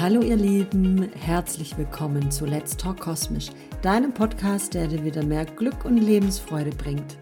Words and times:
Hallo 0.00 0.22
ihr 0.22 0.36
Lieben, 0.36 1.12
herzlich 1.12 1.76
willkommen 1.76 2.30
zu 2.30 2.46
Let's 2.46 2.74
Talk 2.74 3.00
Kosmisch, 3.00 3.50
deinem 3.82 4.14
Podcast, 4.14 4.72
der 4.72 4.86
dir 4.86 5.04
wieder 5.04 5.22
mehr 5.22 5.44
Glück 5.44 5.84
und 5.84 5.98
Lebensfreude 5.98 6.70
bringt. 6.70 7.18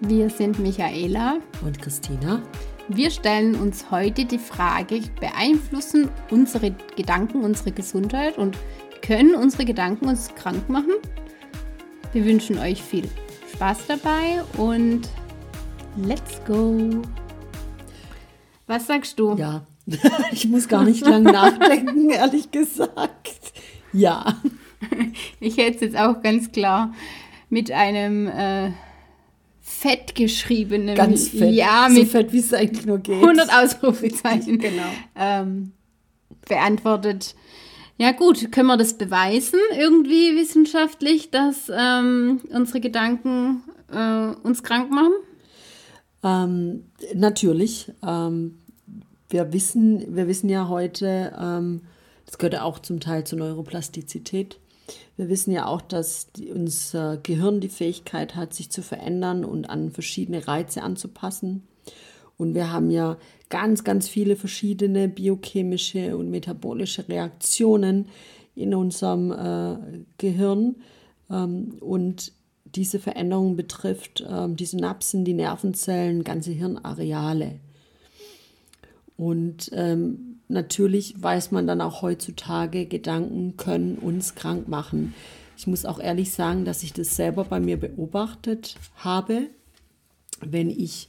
Wir 0.00 0.30
sind 0.30 0.58
Michaela 0.58 1.40
und 1.62 1.78
Christina. 1.82 2.40
Wir 2.88 3.10
stellen 3.10 3.54
uns 3.56 3.90
heute 3.90 4.24
die 4.24 4.38
Frage, 4.38 5.02
beeinflussen 5.20 6.08
unsere 6.30 6.74
Gedanken 6.96 7.44
unsere 7.44 7.70
Gesundheit 7.70 8.38
und 8.38 8.56
können 9.02 9.34
unsere 9.34 9.66
Gedanken 9.66 10.08
uns 10.08 10.34
krank 10.34 10.70
machen? 10.70 10.94
Wir 12.14 12.24
wünschen 12.24 12.56
euch 12.56 12.80
viel 12.80 13.10
Spaß 13.52 13.88
dabei 13.88 14.42
und 14.56 15.02
let's 15.98 16.42
go! 16.46 17.02
Was 18.66 18.86
sagst 18.86 19.18
du? 19.18 19.36
Ja, 19.36 19.66
ich 20.32 20.48
muss 20.48 20.68
gar 20.68 20.84
nicht 20.84 21.04
lang 21.04 21.22
nachdenken, 21.24 22.10
ehrlich 22.10 22.50
gesagt. 22.50 23.52
Ja. 23.92 24.40
Ich 25.38 25.58
hätte 25.58 25.76
es 25.76 25.80
jetzt 25.80 25.96
auch 25.96 26.22
ganz 26.22 26.50
klar 26.50 26.92
mit 27.50 27.70
einem 27.70 28.26
äh, 28.26 28.72
fett 29.60 30.16
geschriebenen. 30.16 30.96
Ganz 30.96 31.28
fett. 31.28 31.54
Ja, 31.54 31.86
so 31.88 32.00
mit 32.00 32.08
fett, 32.08 32.32
wie 32.32 32.38
es 32.40 32.52
eigentlich 32.52 32.84
nur 32.84 32.98
geht. 32.98 33.22
100 33.22 33.48
Ausrufezeichen. 33.52 34.58
Genau. 34.62 34.82
Ähm, 35.14 35.72
beantwortet. 36.48 37.36
Ja 37.96 38.10
gut, 38.10 38.50
können 38.50 38.66
wir 38.66 38.76
das 38.76 38.98
beweisen 38.98 39.60
irgendwie 39.78 40.36
wissenschaftlich, 40.36 41.30
dass 41.30 41.70
ähm, 41.72 42.40
unsere 42.50 42.80
Gedanken 42.80 43.62
äh, 43.92 44.34
uns 44.42 44.62
krank 44.62 44.90
machen? 44.90 45.12
Ähm, 46.24 46.84
natürlich. 47.14 47.92
Ähm, 48.04 48.58
wir, 49.32 49.52
wissen, 49.52 50.14
wir 50.14 50.28
wissen 50.28 50.48
ja 50.48 50.68
heute, 50.68 51.32
ähm, 51.40 51.82
das 52.26 52.38
gehört 52.38 52.54
ja 52.54 52.62
auch 52.62 52.78
zum 52.78 53.00
Teil 53.00 53.24
zur 53.24 53.38
Neuroplastizität. 53.38 54.58
Wir 55.16 55.28
wissen 55.28 55.52
ja 55.52 55.66
auch, 55.66 55.80
dass 55.80 56.32
die, 56.32 56.50
unser 56.50 57.16
Gehirn 57.16 57.60
die 57.60 57.68
Fähigkeit 57.68 58.34
hat, 58.34 58.54
sich 58.54 58.70
zu 58.70 58.82
verändern 58.82 59.44
und 59.44 59.70
an 59.70 59.90
verschiedene 59.90 60.46
Reize 60.46 60.82
anzupassen. 60.82 61.66
Und 62.36 62.54
wir 62.54 62.72
haben 62.72 62.90
ja 62.90 63.18
ganz, 63.48 63.84
ganz 63.84 64.08
viele 64.08 64.36
verschiedene 64.36 65.08
biochemische 65.08 66.16
und 66.16 66.30
metabolische 66.30 67.08
Reaktionen 67.08 68.08
in 68.54 68.74
unserem 68.74 69.30
äh, 69.30 70.04
Gehirn. 70.18 70.76
Ähm, 71.30 71.76
und 71.80 72.32
diese 72.64 72.98
Veränderung 72.98 73.56
betrifft 73.56 74.24
ähm, 74.28 74.56
die 74.56 74.66
Synapsen, 74.66 75.24
die 75.24 75.34
Nervenzellen, 75.34 76.24
ganze 76.24 76.52
Hirnareale. 76.52 77.60
Und 79.22 79.70
ähm, 79.72 80.40
natürlich 80.48 81.14
weiß 81.22 81.52
man 81.52 81.68
dann 81.68 81.80
auch 81.80 82.02
heutzutage, 82.02 82.86
Gedanken 82.86 83.56
können 83.56 83.96
uns 83.96 84.34
krank 84.34 84.66
machen. 84.66 85.14
Ich 85.56 85.68
muss 85.68 85.84
auch 85.84 86.00
ehrlich 86.00 86.32
sagen, 86.32 86.64
dass 86.64 86.82
ich 86.82 86.92
das 86.92 87.14
selber 87.14 87.44
bei 87.44 87.60
mir 87.60 87.78
beobachtet 87.78 88.74
habe, 88.96 89.46
wenn 90.40 90.70
ich 90.70 91.08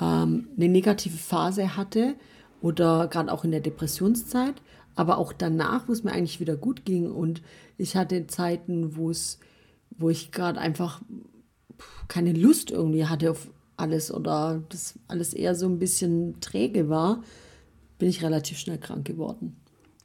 ähm, 0.00 0.46
eine 0.56 0.68
negative 0.68 1.16
Phase 1.16 1.76
hatte 1.76 2.14
oder 2.62 3.08
gerade 3.08 3.32
auch 3.32 3.42
in 3.42 3.50
der 3.50 3.58
Depressionszeit, 3.58 4.54
aber 4.94 5.18
auch 5.18 5.32
danach, 5.32 5.88
wo 5.88 5.92
es 5.92 6.04
mir 6.04 6.12
eigentlich 6.12 6.38
wieder 6.38 6.56
gut 6.56 6.84
ging 6.84 7.10
und 7.10 7.42
ich 7.78 7.96
hatte 7.96 8.28
Zeiten, 8.28 8.94
wo 8.94 9.10
es, 9.10 9.40
wo 9.90 10.08
ich 10.08 10.30
gerade 10.30 10.60
einfach 10.60 11.02
keine 12.06 12.32
Lust 12.32 12.70
irgendwie 12.70 13.06
hatte 13.06 13.32
auf 13.32 13.48
alles 13.76 14.14
oder 14.14 14.62
das 14.68 15.00
alles 15.08 15.34
eher 15.34 15.56
so 15.56 15.66
ein 15.66 15.80
bisschen 15.80 16.40
träge 16.40 16.88
war, 16.88 17.24
bin 18.00 18.08
ich 18.08 18.24
relativ 18.24 18.58
schnell 18.58 18.78
krank 18.78 19.06
geworden. 19.06 19.56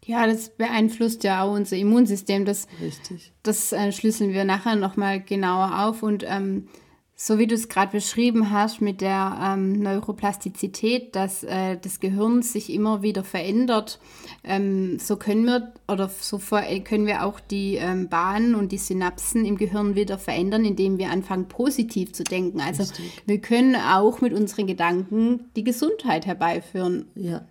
Ja, 0.05 0.27
das 0.27 0.49
beeinflusst 0.49 1.23
ja 1.23 1.43
auch 1.43 1.53
unser 1.53 1.77
Immunsystem. 1.77 2.45
Das, 2.45 2.67
Richtig. 2.79 3.33
das 3.41 3.73
äh, 3.73 3.91
schlüsseln 3.91 4.33
wir 4.33 4.45
nachher 4.45 4.75
nochmal 4.75 5.19
genauer 5.19 5.87
auf. 5.87 6.03
Und 6.03 6.23
ähm, 6.27 6.67
so 7.15 7.39
wie 7.39 7.47
du 7.47 7.55
es 7.55 7.69
gerade 7.69 7.93
beschrieben 7.93 8.51
hast 8.51 8.81
mit 8.81 8.99
der 8.99 9.39
ähm, 9.41 9.79
Neuroplastizität, 9.79 11.15
dass 11.15 11.43
äh, 11.43 11.77
das 11.81 12.01
Gehirn 12.01 12.41
sich 12.41 12.71
immer 12.71 13.01
wieder 13.01 13.23
verändert, 13.23 13.99
ähm, 14.43 14.99
so 14.99 15.15
können 15.15 15.45
wir 15.45 15.73
oder 15.87 16.09
so 16.09 16.39
können 16.39 17.07
wir 17.07 17.25
auch 17.25 17.39
die 17.39 17.75
ähm, 17.75 18.09
Bahnen 18.09 18.53
und 18.53 18.73
die 18.73 18.77
Synapsen 18.77 19.45
im 19.45 19.57
Gehirn 19.57 19.95
wieder 19.95 20.19
verändern, 20.19 20.65
indem 20.65 20.97
wir 20.97 21.09
anfangen 21.09 21.47
positiv 21.47 22.11
zu 22.11 22.23
denken. 22.25 22.59
Also 22.59 22.83
Richtig. 22.83 23.23
wir 23.25 23.39
können 23.39 23.75
auch 23.75 24.19
mit 24.19 24.33
unseren 24.33 24.67
Gedanken 24.67 25.45
die 25.55 25.63
Gesundheit 25.63 26.25
herbeiführen. 26.25 27.05
Ja. 27.15 27.45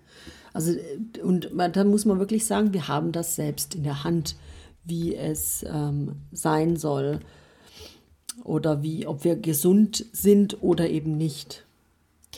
Also, 0.55 0.73
und 1.23 1.51
da 1.53 1.85
muss 1.85 2.07
man 2.07 2.21
wirklich 2.21 2.47
sagen, 2.47 2.73
wir 2.73 2.89
haben 2.89 3.13
das 3.13 3.35
selbst 3.37 3.75
in 3.75 3.83
der 3.83 4.05
Hand, 4.05 4.37
wie 4.85 5.15
es 5.15 5.65
ähm, 5.69 6.17
sein 6.33 6.77
soll 6.77 7.21
oder 8.45 8.83
wie, 8.83 9.07
ob 9.07 9.25
wir 9.25 9.37
gesund 9.37 10.07
sind 10.13 10.63
oder 10.63 10.89
eben 10.89 11.17
nicht. 11.17 11.67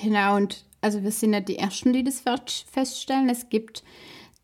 Genau, 0.00 0.36
und 0.36 0.64
also 0.80 1.02
wir 1.02 1.12
sind 1.12 1.34
ja 1.34 1.40
die 1.40 1.58
Ersten, 1.58 1.92
die 1.92 2.04
das 2.04 2.22
feststellen. 2.70 3.28
Es 3.28 3.48
gibt 3.50 3.84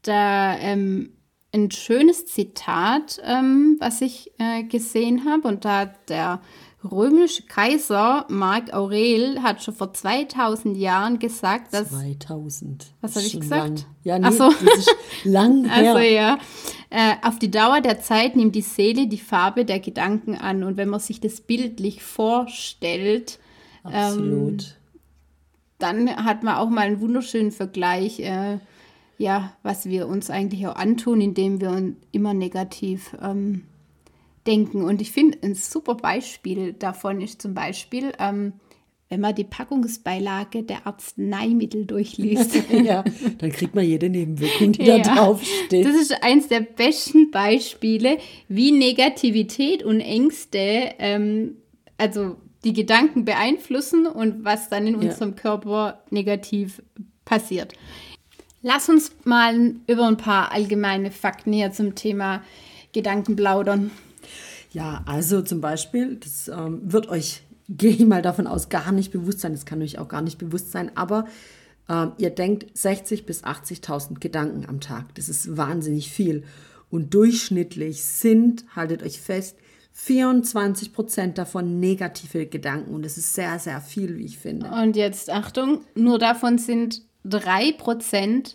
da 0.02 0.56
ähm, 0.58 1.12
ein 1.54 1.70
schönes 1.70 2.26
Zitat, 2.26 3.20
ähm, 3.24 3.76
was 3.78 4.00
ich 4.02 4.32
äh, 4.38 4.64
gesehen 4.64 5.24
habe, 5.24 5.48
und 5.48 5.64
da 5.64 5.80
hat 5.80 6.10
der 6.10 6.40
römische 6.90 7.42
Kaiser 7.44 8.26
Mark 8.28 8.72
Aurel 8.72 9.42
hat 9.42 9.62
schon 9.62 9.74
vor 9.74 9.92
2000 9.92 10.76
Jahren 10.76 11.18
gesagt, 11.18 11.72
dass. 11.74 11.90
2000. 11.90 12.92
Was 13.00 13.16
habe 13.16 13.26
ich 13.26 13.38
gesagt? 13.38 13.80
Lang. 13.80 13.84
Ja, 14.04 14.18
nee, 14.18 14.26
Ach 14.28 14.32
so. 14.32 14.50
das 14.64 14.78
ist 14.78 14.96
lang 15.24 15.64
her. 15.68 15.94
Also 15.94 15.98
ja. 15.98 16.38
Äh, 16.90 17.14
auf 17.22 17.38
die 17.38 17.50
Dauer 17.50 17.80
der 17.80 18.00
Zeit 18.00 18.36
nimmt 18.36 18.54
die 18.54 18.62
Seele 18.62 19.06
die 19.06 19.18
Farbe 19.18 19.64
der 19.64 19.80
Gedanken 19.80 20.36
an. 20.36 20.62
Und 20.62 20.76
wenn 20.76 20.88
man 20.88 21.00
sich 21.00 21.20
das 21.20 21.40
bildlich 21.40 22.02
vorstellt, 22.02 23.38
Absolut. 23.82 24.76
dann 25.78 26.24
hat 26.24 26.42
man 26.42 26.56
auch 26.56 26.68
mal 26.68 26.82
einen 26.82 27.00
wunderschönen 27.00 27.52
Vergleich, 27.52 28.20
äh, 28.20 28.58
ja, 29.18 29.52
was 29.62 29.86
wir 29.86 30.08
uns 30.08 30.30
eigentlich 30.30 30.66
auch 30.66 30.76
antun, 30.76 31.20
indem 31.20 31.60
wir 31.60 31.70
uns 31.70 31.96
immer 32.10 32.34
negativ 32.34 33.16
ähm, 33.22 33.64
denken. 34.46 34.82
Und 34.82 35.00
ich 35.00 35.12
finde, 35.12 35.38
ein 35.42 35.54
super 35.54 35.94
Beispiel 35.94 36.72
davon 36.72 37.20
ist 37.20 37.42
zum 37.42 37.54
Beispiel, 37.54 38.12
ähm, 38.18 38.54
wenn 39.08 39.20
man 39.20 39.34
die 39.34 39.44
Packungsbeilage 39.44 40.62
der 40.62 40.86
Arzneimittel 40.86 41.84
durchliest. 41.84 42.54
ja, 42.84 43.04
dann 43.38 43.52
kriegt 43.52 43.74
man 43.74 43.84
jede 43.84 44.08
Nebenwirkung, 44.08 44.72
die 44.72 44.82
Ja. 44.84 44.98
da 44.98 45.14
draufsteht. 45.14 45.84
Das 45.84 45.94
ist 45.94 46.22
eins 46.22 46.48
der 46.48 46.60
besten 46.60 47.30
Beispiele, 47.30 48.16
wie 48.48 48.72
Negativität 48.72 49.82
und 49.82 50.00
Ängste, 50.00 50.94
ähm, 50.98 51.56
also 51.98 52.36
die 52.64 52.72
Gedanken 52.72 53.24
beeinflussen 53.24 54.06
und 54.06 54.44
was 54.44 54.70
dann 54.70 54.86
in 54.86 54.94
Ja. 54.94 55.10
unserem 55.10 55.36
Körper 55.36 56.02
negativ 56.10 56.80
passiert. 57.26 57.74
Lass 58.62 58.88
uns 58.88 59.12
mal 59.24 59.74
über 59.88 60.06
ein 60.06 60.16
paar 60.16 60.52
allgemeine 60.52 61.10
Fakten 61.10 61.52
hier 61.52 61.72
zum 61.72 61.94
Thema 61.96 62.42
Gedanken 62.92 63.36
plaudern. 63.36 63.90
Ja, 64.72 65.02
also 65.06 65.42
zum 65.42 65.60
Beispiel, 65.60 66.16
das 66.16 66.48
ähm, 66.48 66.80
wird 66.84 67.08
euch, 67.08 67.42
gehe 67.68 67.90
ich 67.90 68.04
mal 68.04 68.22
davon 68.22 68.46
aus, 68.46 68.68
gar 68.68 68.92
nicht 68.92 69.12
bewusst 69.12 69.40
sein. 69.40 69.52
Das 69.52 69.66
kann 69.66 69.82
euch 69.82 69.98
auch 69.98 70.08
gar 70.08 70.22
nicht 70.22 70.38
bewusst 70.38 70.72
sein, 70.72 70.90
aber 70.96 71.26
ähm, 71.88 72.12
ihr 72.18 72.30
denkt 72.30 72.76
60.000 72.76 73.24
bis 73.24 73.44
80.000 73.44 74.18
Gedanken 74.18 74.68
am 74.68 74.80
Tag. 74.80 75.14
Das 75.14 75.28
ist 75.28 75.56
wahnsinnig 75.56 76.10
viel. 76.10 76.44
Und 76.90 77.14
durchschnittlich 77.14 78.02
sind, 78.04 78.64
haltet 78.74 79.02
euch 79.02 79.20
fest, 79.20 79.56
24 79.94 80.92
Prozent 80.92 81.38
davon 81.38 81.80
negative 81.80 82.46
Gedanken. 82.46 82.94
Und 82.94 83.04
das 83.04 83.18
ist 83.18 83.34
sehr, 83.34 83.58
sehr 83.58 83.80
viel, 83.80 84.16
wie 84.18 84.24
ich 84.24 84.38
finde. 84.38 84.70
Und 84.70 84.96
jetzt 84.96 85.30
Achtung, 85.30 85.82
nur 85.94 86.18
davon 86.18 86.58
sind 86.58 87.02
3% 87.26 88.54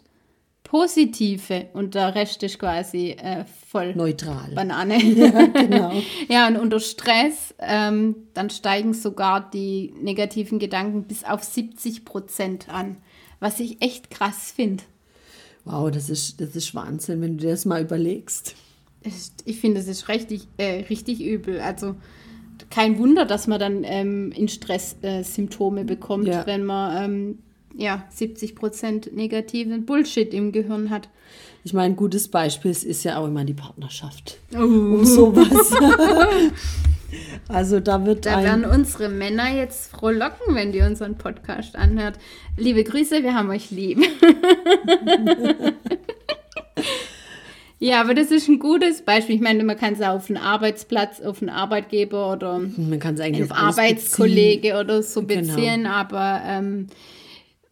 positive 0.68 1.68
und 1.74 1.96
der 1.96 2.14
Rest 2.14 2.44
ist 2.44 2.60
quasi 2.60 3.12
äh, 3.12 3.46
voll 3.70 3.96
Neutral. 3.96 4.52
Banane. 4.54 4.98
Ja, 5.16 5.46
genau. 5.48 5.94
Ja, 6.30 6.48
und 6.48 6.58
unter 6.58 6.80
Stress, 6.82 7.56
ähm, 7.60 8.16
dann 8.34 8.50
steigen 8.50 8.94
sogar 8.94 9.50
die 9.50 9.94
negativen 10.02 10.60
Gedanken 10.60 11.04
bis 11.04 11.24
auf 11.24 11.44
70 11.44 12.04
Prozent 12.04 12.68
an. 12.70 12.98
Was 13.40 13.60
ich 13.62 13.82
echt 13.82 14.10
krass 14.10 14.52
finde. 14.54 14.84
Wow, 15.64 15.90
das 15.92 16.10
ist, 16.10 16.42
das 16.42 16.56
ist 16.56 16.76
Wahnsinn, 16.76 17.22
wenn 17.22 17.38
du 17.38 17.46
dir 17.46 17.52
das 17.52 17.66
mal 17.66 17.82
überlegst. 17.82 18.56
Ich 19.46 19.60
finde, 19.60 19.80
das 19.80 19.88
ist 19.88 20.10
richtig, 20.10 20.48
äh, 20.58 20.84
richtig 20.90 21.22
übel. 21.24 21.60
Also 21.62 21.96
kein 22.70 22.98
Wunder, 22.98 23.26
dass 23.26 23.48
man 23.48 23.60
dann 23.60 23.84
ähm, 23.86 24.32
in 24.34 24.48
Stress 24.50 24.98
äh, 25.02 25.24
Symptome 25.24 25.86
bekommt, 25.86 26.28
Ja. 26.28 26.46
wenn 26.46 26.66
man 26.66 27.04
ähm, 27.04 27.40
ja, 27.78 28.06
70 28.10 28.56
Prozent 28.56 29.16
negativen 29.16 29.86
Bullshit 29.86 30.34
im 30.34 30.52
Gehirn 30.52 30.90
hat. 30.90 31.10
Ich 31.64 31.74
meine, 31.74 31.94
ein 31.94 31.96
gutes 31.96 32.28
Beispiel 32.28 32.72
ist 32.72 33.04
ja 33.04 33.18
auch 33.20 33.28
immer 33.28 33.44
die 33.44 33.54
Partnerschaft. 33.54 34.40
Oh. 34.54 34.60
Um 34.60 35.06
sowas. 35.06 35.74
also 37.48 37.80
da 37.80 38.06
wird 38.06 38.26
Da 38.26 38.42
werden 38.42 38.66
unsere 38.66 39.10
Männer 39.10 39.54
jetzt 39.54 39.92
frohlocken, 39.92 40.56
wenn 40.56 40.72
die 40.72 40.82
unseren 40.82 41.18
Podcast 41.18 41.76
anhört. 41.76 42.18
Liebe 42.56 42.84
Grüße, 42.84 43.22
wir 43.22 43.36
haben 43.36 43.50
euch 43.50 43.70
lieb. 43.72 44.00
Ja, 47.80 48.02
aber 48.02 48.16
das 48.16 48.32
ist 48.32 48.48
ein 48.48 48.58
gutes 48.58 49.04
Beispiel. 49.04 49.36
Ich 49.36 49.42
meine, 49.42 49.64
man 49.64 49.78
kann 49.78 49.94
es 49.94 50.02
auf 50.02 50.30
einen 50.30 50.38
Arbeitsplatz, 50.38 51.22
auf 51.22 51.42
einen 51.42 51.50
Arbeitgeber 51.50 52.32
oder 52.32 52.60
man 52.60 53.00
kann 53.00 53.14
es 53.14 53.22
eigentlich 53.22 53.52
auf 53.52 53.56
Arbeitskollege 53.56 54.70
beziehen. 54.70 54.80
oder 54.80 55.04
so 55.04 55.22
genau. 55.22 55.42
beziehen. 55.42 55.84
Genau. 55.84 55.90
Aber 55.92 56.42
ähm, 56.44 56.88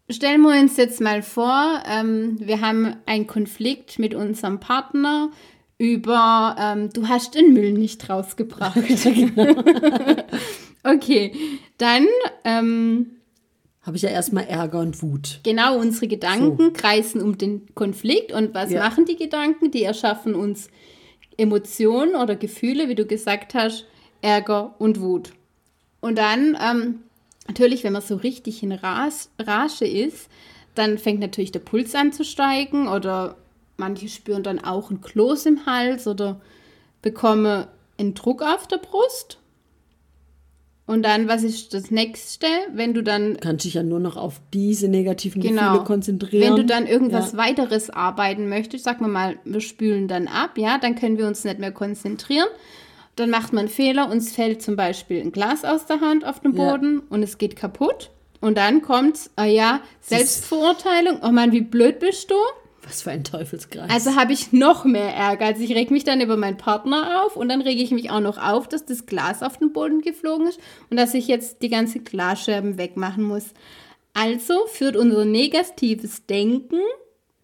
stellen 0.09 0.41
wir 0.41 0.59
uns 0.59 0.77
jetzt 0.77 1.01
mal 1.01 1.21
vor, 1.21 1.83
ähm, 1.87 2.37
wir 2.39 2.61
haben 2.61 2.95
einen 3.05 3.27
Konflikt 3.27 3.99
mit 3.99 4.13
unserem 4.13 4.59
Partner 4.59 5.31
über, 5.77 6.55
ähm, 6.59 6.89
du 6.93 7.07
hast 7.07 7.35
den 7.35 7.53
Müll 7.53 7.73
nicht 7.73 8.09
rausgebracht. 8.09 8.75
genau. 9.03 9.63
okay, 10.83 11.33
dann 11.77 12.05
ähm, 12.43 13.15
habe 13.81 13.97
ich 13.97 14.03
ja 14.03 14.09
erstmal 14.09 14.45
Ärger 14.45 14.79
und 14.79 15.01
Wut. 15.01 15.41
Genau, 15.43 15.77
unsere 15.77 16.07
Gedanken 16.07 16.65
so. 16.65 16.71
kreisen 16.73 17.21
um 17.21 17.37
den 17.37 17.73
Konflikt. 17.75 18.31
Und 18.31 18.53
was 18.53 18.71
ja. 18.71 18.81
machen 18.81 19.05
die 19.05 19.17
Gedanken? 19.17 19.69
Die 19.69 19.83
erschaffen 19.83 20.33
uns 20.33 20.69
Emotionen 21.37 22.15
oder 22.15 22.35
Gefühle, 22.35 22.89
wie 22.89 22.95
du 22.95 23.05
gesagt 23.05 23.53
hast, 23.53 23.85
Ärger 24.21 24.75
und 24.79 25.01
Wut. 25.01 25.33
Und 25.99 26.17
dann, 26.17 26.57
ähm, 26.59 26.99
natürlich, 27.47 27.83
wenn 27.83 27.93
man 27.93 28.01
so 28.01 28.15
richtig 28.15 28.63
in 28.63 28.71
Ras 28.71 29.29
Rage 29.39 29.85
ist, 29.85 30.29
dann 30.73 30.97
fängt 30.97 31.19
natürlich 31.19 31.51
der 31.51 31.59
Puls 31.59 31.95
an 31.95 32.11
zu 32.11 32.23
steigen 32.23 32.87
oder 32.87 33.37
manche 33.77 34.09
spüren 34.09 34.43
dann 34.43 34.59
auch 34.59 34.91
ein 34.91 35.01
Kloß 35.01 35.45
im 35.45 35.65
Hals 35.65 36.07
oder 36.07 36.41
bekommen 37.01 37.65
einen 37.97 38.13
Druck 38.13 38.41
auf 38.41 38.67
der 38.67 38.77
Brust. 38.77 39.39
Und 40.87 41.01
dann, 41.01 41.27
was 41.27 41.41
ist 41.41 41.73
das 41.73 41.89
nächste, 41.89 42.45
wenn 42.71 42.93
du 42.93 43.01
dann. 43.01 43.37
Kannst 43.39 43.65
dich 43.65 43.73
ja 43.73 43.81
nur 43.81 43.99
noch 43.99 44.17
auf 44.17 44.39
diese 44.53 44.87
negativen 44.87 45.41
genau, 45.41 45.71
Gefühle 45.71 45.83
konzentrieren. 45.83 46.49
Wenn 46.49 46.55
du 46.57 46.65
dann 46.65 46.85
irgendwas 46.85 47.31
ja. 47.31 47.39
weiteres 47.39 47.89
arbeiten 47.89 48.49
möchtest, 48.49 48.83
sag 48.83 48.99
wir 48.99 49.07
mal, 49.07 49.37
wir 49.45 49.61
spülen 49.61 50.07
dann 50.07 50.27
ab, 50.27 50.57
ja, 50.57 50.77
dann 50.77 50.93
können 50.93 51.17
wir 51.17 51.25
uns 51.25 51.43
nicht 51.43 51.57
mehr 51.57 51.71
konzentrieren. 51.71 52.47
Dann 53.15 53.29
macht 53.29 53.53
man 53.53 53.67
Fehler, 53.69 54.09
uns 54.09 54.33
fällt 54.33 54.61
zum 54.61 54.75
Beispiel 54.75 55.21
ein 55.21 55.31
Glas 55.31 55.63
aus 55.63 55.85
der 55.85 56.01
Hand 56.01 56.25
auf 56.25 56.41
den 56.41 56.53
Boden 56.53 56.95
ja. 56.95 57.01
und 57.09 57.23
es 57.23 57.37
geht 57.37 57.55
kaputt. 57.55 58.11
Und 58.41 58.57
dann 58.57 58.81
kommt, 58.81 59.29
ah 59.37 59.45
ja, 59.45 59.81
Selbstverurteilung. 60.01 61.19
Oh 61.23 61.31
Mann, 61.31 61.51
wie 61.51 61.61
blöd 61.61 61.99
bist 61.99 62.29
du? 62.29 62.35
Was 62.83 63.01
für 63.01 63.11
ein 63.11 63.23
Teufelskreis. 63.23 63.89
Also 63.89 64.15
habe 64.15 64.33
ich 64.33 64.53
noch 64.53 64.85
mehr 64.85 65.15
Ärger. 65.15 65.45
Also 65.45 65.63
ich 65.63 65.73
reg 65.73 65.89
mich 65.89 66.03
dann 66.03 66.21
über 66.21 66.37
meinen 66.37 66.57
Partner 66.57 67.23
auf 67.25 67.35
und 67.35 67.49
dann 67.49 67.61
rege 67.61 67.81
ich 67.81 67.91
mich 67.91 68.11
auch 68.11 68.19
noch 68.19 68.37
auf, 68.37 68.67
dass 68.67 68.85
das 68.85 69.07
Glas 69.07 69.41
auf 69.41 69.57
den 69.57 69.73
Boden 69.73 70.01
geflogen 70.01 70.47
ist 70.47 70.59
und 70.91 70.97
dass 70.97 71.13
ich 71.13 71.27
jetzt 71.27 71.63
die 71.63 71.69
ganze 71.69 71.99
Glasscherben 71.99 72.77
wegmachen 72.77 73.23
muss. 73.23 73.45
Also 74.13 74.67
führt 74.67 74.95
unser 74.95 75.25
negatives 75.25 76.25
Denken 76.27 76.79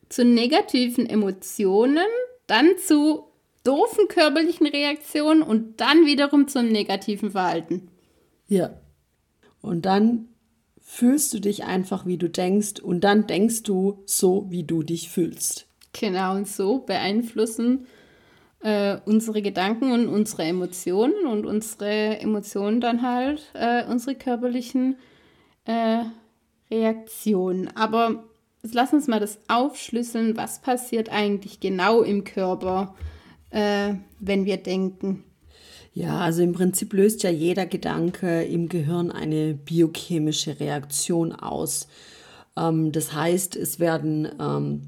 zu 0.09 0.23
negativen 0.23 1.09
Emotionen, 1.09 2.05
dann 2.45 2.77
zu 2.77 3.30
doofen 3.63 4.07
körperlichen 4.07 4.67
Reaktionen 4.67 5.41
und 5.41 5.79
dann 5.79 6.05
wiederum 6.05 6.47
zum 6.47 6.67
negativen 6.67 7.31
Verhalten. 7.31 7.89
Ja. 8.47 8.71
Und 9.61 9.85
dann 9.85 10.29
fühlst 10.79 11.33
du 11.33 11.39
dich 11.39 11.63
einfach, 11.63 12.05
wie 12.05 12.17
du 12.17 12.29
denkst 12.29 12.81
und 12.81 13.01
dann 13.03 13.27
denkst 13.27 13.63
du 13.63 14.03
so, 14.05 14.47
wie 14.49 14.63
du 14.63 14.83
dich 14.83 15.09
fühlst. 15.09 15.67
Genau, 15.93 16.35
und 16.35 16.47
so 16.47 16.79
beeinflussen 16.79 17.85
äh, 18.61 18.97
unsere 19.05 19.41
Gedanken 19.41 19.91
und 19.91 20.07
unsere 20.07 20.43
Emotionen 20.43 21.25
und 21.25 21.45
unsere 21.45 22.19
Emotionen 22.19 22.81
dann 22.81 23.01
halt 23.01 23.41
äh, 23.53 23.85
unsere 23.85 24.15
körperlichen 24.15 24.97
äh, 25.65 26.03
Reaktionen. 26.69 27.75
Aber 27.75 28.23
lass 28.61 28.93
uns 28.93 29.07
mal 29.07 29.19
das 29.19 29.39
aufschlüsseln, 29.47 30.37
was 30.37 30.61
passiert 30.61 31.09
eigentlich 31.09 31.59
genau 31.59 32.01
im 32.01 32.23
Körper, 32.23 32.95
äh, 33.51 33.93
wenn 34.19 34.45
wir 34.45 34.57
denken. 34.57 35.23
Ja, 35.93 36.19
also 36.19 36.41
im 36.41 36.53
Prinzip 36.53 36.93
löst 36.93 37.23
ja 37.23 37.29
jeder 37.29 37.65
Gedanke 37.65 38.43
im 38.43 38.69
Gehirn 38.69 39.11
eine 39.11 39.53
biochemische 39.53 40.59
Reaktion 40.59 41.33
aus. 41.33 41.87
Ähm, 42.57 42.91
das 42.91 43.13
heißt, 43.13 43.55
es 43.57 43.79
werden 43.79 44.29
ähm, 44.39 44.81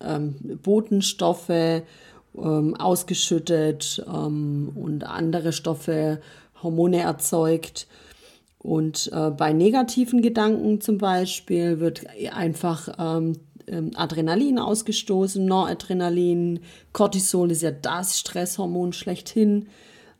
ähm, 0.00 0.34
Botenstoffe 0.62 1.48
ähm, 1.50 2.76
ausgeschüttet 2.76 4.04
ähm, 4.06 4.72
und 4.74 5.04
andere 5.04 5.52
Stoffe, 5.52 6.20
Hormone 6.62 7.00
erzeugt. 7.00 7.86
Und 8.58 9.10
äh, 9.14 9.30
bei 9.30 9.54
negativen 9.54 10.20
Gedanken 10.20 10.82
zum 10.82 10.98
Beispiel 10.98 11.80
wird 11.80 12.04
einfach 12.32 12.88
ähm, 12.98 13.36
Adrenalin 13.94 14.58
ausgestoßen, 14.58 15.44
Noradrenalin, 15.44 16.60
Cortisol 16.92 17.50
ist 17.50 17.62
ja 17.62 17.70
das 17.70 18.18
Stresshormon 18.18 18.92
schlechthin 18.92 19.68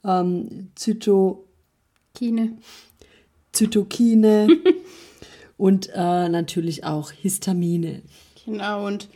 ähm, 0.04 0.70
Zytokine. 0.74 2.58
Zytokine 3.52 4.48
und 5.56 5.90
äh, 5.94 6.28
natürlich 6.28 6.84
auch 6.84 7.10
Histamine. 7.10 8.02
Genau, 8.44 8.86
und 8.86 9.08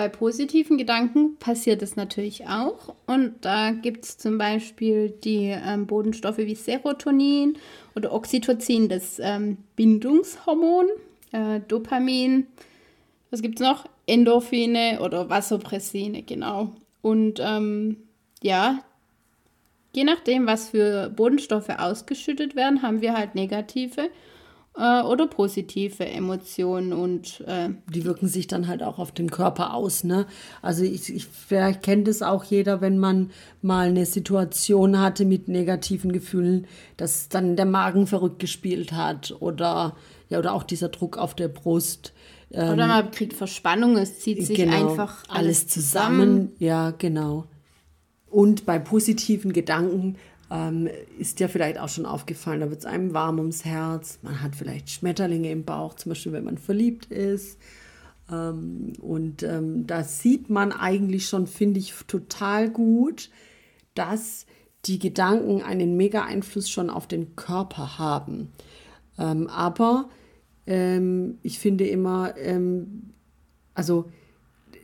bei 0.00 0.08
positiven 0.08 0.78
Gedanken 0.78 1.36
passiert 1.36 1.82
es 1.82 1.94
natürlich 1.94 2.46
auch. 2.46 2.94
Und 3.06 3.34
da 3.42 3.72
gibt 3.72 4.06
es 4.06 4.16
zum 4.16 4.38
Beispiel 4.38 5.10
die 5.10 5.48
ähm, 5.48 5.86
Bodenstoffe 5.86 6.38
wie 6.38 6.54
Serotonin 6.54 7.58
oder 7.94 8.12
Oxytocin, 8.12 8.88
das 8.88 9.18
ähm, 9.18 9.58
Bindungshormon, 9.76 10.86
äh, 11.32 11.60
Dopamin. 11.68 12.46
Was 13.30 13.42
gibt 13.42 13.60
es 13.60 13.66
noch? 13.66 13.86
Endorphine 14.06 15.00
oder 15.02 15.28
Vasopressine, 15.28 16.22
genau. 16.22 16.72
Und 17.00 17.40
ähm, 17.40 17.96
ja, 18.42 18.80
je 19.94 20.04
nachdem, 20.04 20.46
was 20.46 20.70
für 20.70 21.10
Bodenstoffe 21.10 21.68
ausgeschüttet 21.68 22.56
werden, 22.56 22.82
haben 22.82 23.00
wir 23.00 23.14
halt 23.14 23.34
negative 23.34 24.10
äh, 24.76 25.02
oder 25.02 25.26
positive 25.26 26.06
Emotionen 26.06 26.92
und 26.92 27.42
äh, 27.46 27.70
die 27.92 28.04
wirken 28.04 28.28
sich 28.28 28.46
dann 28.46 28.68
halt 28.68 28.82
auch 28.82 28.98
auf 28.98 29.12
den 29.12 29.30
Körper 29.30 29.74
aus, 29.74 30.04
ne? 30.04 30.26
Also 30.62 30.84
ich, 30.84 31.12
ich 31.14 31.26
vielleicht 31.26 31.82
kennt 31.82 32.08
es 32.08 32.22
auch 32.22 32.44
jeder, 32.44 32.80
wenn 32.80 32.98
man 32.98 33.30
mal 33.62 33.88
eine 33.88 34.06
Situation 34.06 35.00
hatte 35.00 35.24
mit 35.24 35.48
negativen 35.48 36.12
Gefühlen, 36.12 36.66
dass 36.96 37.28
dann 37.28 37.56
der 37.56 37.66
Magen 37.66 38.06
verrückt 38.06 38.38
gespielt 38.38 38.92
hat 38.92 39.36
oder 39.40 39.96
ja 40.28 40.38
oder 40.38 40.54
auch 40.54 40.62
dieser 40.62 40.88
Druck 40.88 41.18
auf 41.18 41.34
der 41.34 41.48
Brust. 41.48 42.12
Ähm, 42.52 42.72
oder 42.72 42.86
man 42.86 43.10
kriegt 43.10 43.32
Verspannung, 43.34 43.96
es 43.96 44.20
zieht 44.20 44.44
sich 44.44 44.56
genau, 44.56 44.90
einfach 44.90 45.24
alles, 45.28 45.38
alles 45.38 45.68
zusammen. 45.68 46.20
zusammen. 46.20 46.52
Ja, 46.58 46.90
genau. 46.90 47.46
Und 48.28 48.66
bei 48.66 48.78
positiven 48.78 49.52
Gedanken 49.52 50.16
ähm, 50.50 50.88
ist 51.18 51.40
dir 51.40 51.48
vielleicht 51.48 51.78
auch 51.78 51.88
schon 51.88 52.06
aufgefallen, 52.06 52.60
da 52.60 52.70
wird 52.70 52.80
es 52.80 52.86
einem 52.86 53.14
warm 53.14 53.38
ums 53.38 53.64
Herz. 53.64 54.18
Man 54.22 54.42
hat 54.42 54.56
vielleicht 54.56 54.90
Schmetterlinge 54.90 55.50
im 55.50 55.64
Bauch, 55.64 55.94
zum 55.94 56.10
Beispiel, 56.10 56.32
wenn 56.32 56.44
man 56.44 56.58
verliebt 56.58 57.06
ist. 57.06 57.58
Ähm, 58.30 58.92
und 59.00 59.42
ähm, 59.42 59.86
da 59.86 60.02
sieht 60.02 60.50
man 60.50 60.72
eigentlich 60.72 61.26
schon, 61.26 61.46
finde 61.46 61.80
ich, 61.80 61.94
total 62.06 62.68
gut, 62.70 63.30
dass 63.94 64.46
die 64.86 64.98
Gedanken 64.98 65.62
einen 65.62 65.96
mega 65.96 66.24
Einfluss 66.24 66.70
schon 66.70 66.90
auf 66.90 67.06
den 67.06 67.36
Körper 67.36 67.98
haben. 67.98 68.52
Ähm, 69.18 69.46
aber 69.48 70.08
ähm, 70.66 71.38
ich 71.42 71.58
finde 71.58 71.86
immer, 71.86 72.36
ähm, 72.36 73.10
also 73.74 74.10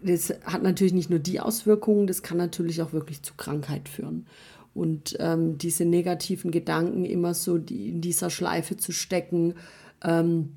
das 0.03 0.33
hat 0.45 0.63
natürlich 0.63 0.93
nicht 0.93 1.11
nur 1.11 1.19
die 1.19 1.41
Auswirkungen, 1.41 2.07
das 2.07 2.23
kann 2.23 2.39
natürlich 2.39 2.83
auch 2.83 2.93
wirklich 2.93 3.23
zu 3.23 3.35
Krankheit 3.35 3.89
führen. 3.89 4.27
Und 4.75 5.17
ähm, 5.21 5.57
diese 5.59 5.85
negativen 5.85 6.51
Gedanken 6.51 7.05
immer 7.05 7.33
so 7.33 7.57
die, 7.57 7.89
in 7.89 8.03
dieser 8.03 8.29
Schleife 8.29 8.77
zu 8.77 8.93
stecken. 8.93 9.55
Ähm, 10.05 10.53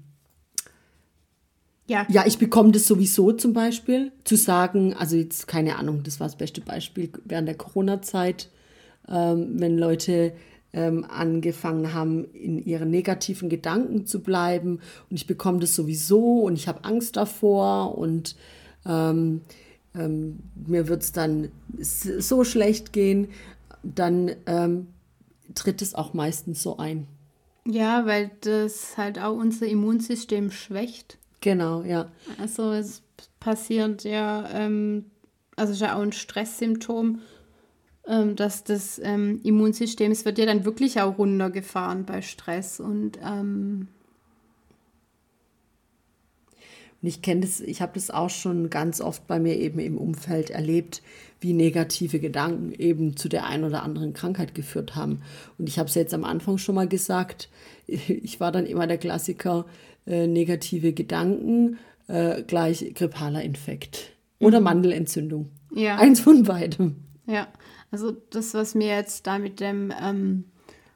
ja. 1.88 2.06
ja, 2.10 2.26
ich 2.28 2.38
bekomme 2.38 2.72
das 2.72 2.86
sowieso 2.86 3.32
zum 3.32 3.54
Beispiel, 3.54 4.12
zu 4.26 4.36
sagen, 4.36 4.94
also 4.94 5.16
jetzt 5.16 5.48
keine 5.48 5.78
Ahnung, 5.78 6.04
das 6.04 6.20
war 6.20 6.28
das 6.28 6.36
beste 6.36 6.62
Beispiel 6.62 7.10
während 7.24 7.48
der 7.48 7.56
Corona-Zeit, 7.56 8.50
ähm, 9.08 9.54
wenn 9.60 9.78
Leute 9.78 10.34
ähm, 10.74 11.06
angefangen 11.10 11.94
haben, 11.94 12.26
in 12.34 12.64
ihren 12.64 12.90
negativen 12.90 13.50
Gedanken 13.50 14.06
zu 14.06 14.22
bleiben 14.22 14.80
und 15.10 15.16
ich 15.16 15.28
bekomme 15.28 15.60
das 15.60 15.76
sowieso 15.76 16.42
und 16.42 16.54
ich 16.54 16.68
habe 16.68 16.84
Angst 16.84 17.18
davor 17.18 17.98
und 17.98 18.36
ähm, 18.86 19.42
ähm, 19.96 20.40
mir 20.68 20.88
wird 20.88 21.04
es 21.04 21.12
dann 21.12 21.50
so 21.80 22.44
schlecht 22.44 22.94
gehen, 22.94 23.30
dann 23.84 24.32
ähm, 24.46 24.88
tritt 25.56 25.82
es 25.82 25.96
auch 25.96 26.14
meistens 26.14 26.62
so 26.62 26.78
ein. 26.78 27.08
Ja, 27.66 28.06
weil 28.06 28.32
das 28.42 28.98
halt 28.98 29.20
auch 29.20 29.36
unser 29.36 29.68
Immunsystem 29.68 30.52
schwächt. 30.52 31.18
Genau, 31.42 31.84
ja. 31.84 32.12
Also 32.40 32.72
es 32.72 33.02
passiert 33.40 34.04
ja, 34.04 34.50
ähm, 34.52 35.06
also 35.56 35.74
ist 35.74 35.82
ja 35.82 35.96
auch 35.96 36.02
ein 36.02 36.12
Stresssymptom, 36.12 37.20
ähm, 38.10 38.36
dass 38.36 38.64
das 38.64 39.00
ähm, 39.04 39.40
Immunsystem, 39.44 40.12
es 40.12 40.26
wird 40.26 40.40
ja 40.40 40.46
dann 40.46 40.66
wirklich 40.66 41.00
auch 41.00 41.18
runtergefahren 41.18 42.06
bei 42.06 42.22
Stress 42.22 42.80
und 42.80 43.20
ähm, 43.24 43.88
ich 47.02 47.22
kenne 47.22 47.42
das, 47.42 47.62
ich 47.62 47.82
habe 47.82 47.94
das 47.94 48.12
auch 48.12 48.30
schon 48.30 48.70
ganz 48.70 49.00
oft 49.00 49.26
bei 49.28 49.40
mir 49.40 49.56
eben 49.56 49.80
im 49.80 49.98
Umfeld 49.98 50.50
erlebt, 50.50 51.02
wie 51.40 51.54
negative 51.54 52.20
Gedanken 52.20 52.74
eben 52.74 53.16
zu 53.16 53.30
der 53.30 53.46
einen 53.46 53.64
oder 53.64 53.84
anderen 53.84 54.12
Krankheit 54.12 54.54
geführt 54.54 54.96
haben. 54.98 55.22
Und 55.58 55.70
ich 55.70 55.80
habe 55.80 55.88
es 55.88 55.96
jetzt 55.96 56.14
am 56.14 56.26
Anfang 56.26 56.58
schon 56.58 56.76
mal 56.76 56.88
gesagt, 56.88 57.50
ich 57.88 58.40
war 58.40 58.52
dann 58.52 58.66
immer 58.66 58.88
der 58.88 58.98
Klassiker, 58.98 59.66
äh, 60.06 60.28
negative 60.28 60.92
Gedanken 60.92 61.78
äh, 62.08 62.44
gleich 62.44 62.94
grippaler 62.96 63.44
Infekt 63.44 64.12
oder 64.40 64.60
mhm. 64.60 64.66
Mandelentzündung. 64.66 65.50
Ja. 65.74 65.98
Eins 65.98 66.20
von 66.20 66.44
beidem. 66.44 66.96
Ja, 67.26 67.48
also 67.92 68.12
das, 68.30 68.54
was 68.54 68.76
mir 68.76 68.96
jetzt 68.96 69.28
da 69.28 69.40
mit 69.40 69.60
dem 69.60 69.94
ähm, 70.02 70.46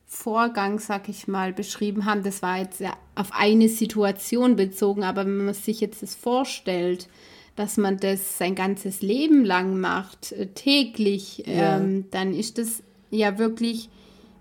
Vorgang, 0.05 0.79
sag 0.79 1.09
ich 1.09 1.27
mal, 1.27 1.53
beschrieben 1.53 2.05
haben, 2.05 2.23
das 2.23 2.41
war 2.41 2.59
jetzt 2.59 2.79
ja 2.79 2.93
auf 3.15 3.31
eine 3.33 3.67
Situation 3.67 4.55
bezogen, 4.55 5.03
aber 5.03 5.25
wenn 5.25 5.45
man 5.45 5.53
sich 5.53 5.81
jetzt 5.81 6.03
das 6.03 6.13
vorstellt, 6.13 7.09
dass 7.55 7.77
man 7.77 7.97
das 7.97 8.38
sein 8.38 8.55
ganzes 8.55 9.01
Leben 9.01 9.43
lang 9.45 9.79
macht, 9.79 10.31
äh, 10.31 10.47
täglich, 10.47 11.43
ja. 11.45 11.77
ähm, 11.77 12.05
dann 12.12 12.33
ist 12.33 12.57
das 12.57 12.83
ja 13.09 13.38
wirklich 13.38 13.89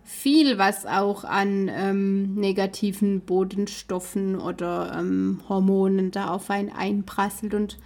viel, 0.05 0.59
was 0.59 0.85
auch 0.85 1.25
an 1.25 1.71
ähm, 1.73 2.35
negativen 2.35 3.21
Bodenstoffen 3.21 4.39
oder 4.39 4.97
ähm, 4.99 5.41
Hormonen 5.49 6.11
da 6.11 6.29
auf 6.29 6.51
einen 6.51 6.71
einprasselt. 6.71 7.55
Und 7.55 7.79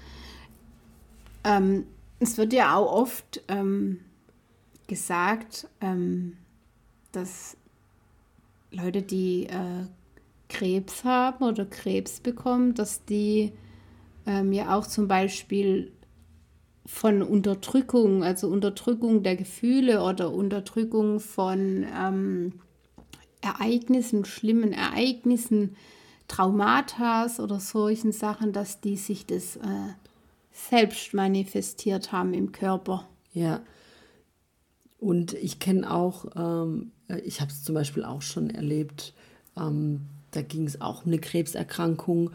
ähm, 1.45 1.85
es 2.19 2.39
wird 2.39 2.53
ja 2.53 2.75
auch 2.75 2.93
oft 2.93 3.43
ähm, 3.49 4.01
gesagt, 4.87 5.69
ähm, 5.81 6.37
dass 7.13 7.57
Leute, 8.71 9.03
die 9.03 9.47
äh, 9.47 9.87
Krebs 10.49 11.05
haben 11.05 11.45
oder 11.45 11.65
Krebs 11.65 12.21
bekommen, 12.21 12.75
dass 12.75 13.05
die 13.05 13.53
ähm, 14.27 14.53
ja 14.53 14.77
auch 14.77 14.87
zum 14.87 15.09
Beispiel 15.09 15.93
von 16.85 17.23
Unterdrückung, 17.23 18.23
also 18.23 18.49
Unterdrückung 18.49 19.23
der 19.23 19.37
Gefühle 19.37 20.03
oder 20.03 20.33
Unterdrückung 20.33 21.21
von 21.21 21.85
ähm, 21.85 22.53
Ereignissen, 23.41 24.25
schlimmen 24.25 24.73
Ereignissen, 24.73 25.77
Traumata 26.29 27.27
oder 27.39 27.61
solchen 27.61 28.13
Sachen, 28.13 28.53
dass 28.53 28.81
die 28.81 28.97
sich 28.97 29.27
das 29.27 29.57
äh, 29.57 29.95
selbst 30.53 31.15
manifestiert 31.15 32.13
haben 32.13 32.35
im 32.35 32.53
Körper. 32.53 33.09
Ja. 33.33 33.61
Und 35.07 35.35
ich 35.35 35.61
kenne 35.61 35.89
auch, 35.89 36.27
ähm, 36.35 36.91
ich 37.23 37.41
habe 37.41 37.53
es 37.53 37.63
zum 37.63 37.77
Beispiel 37.77 38.03
auch 38.03 38.23
schon 38.23 38.51
erlebt, 38.51 39.15
ähm, 39.57 40.01
da 40.33 40.43
ging 40.43 40.67
es 40.67 40.81
auch 40.81 41.05
um 41.05 41.13
eine 41.13 41.21
Krebserkrankung 41.21 42.31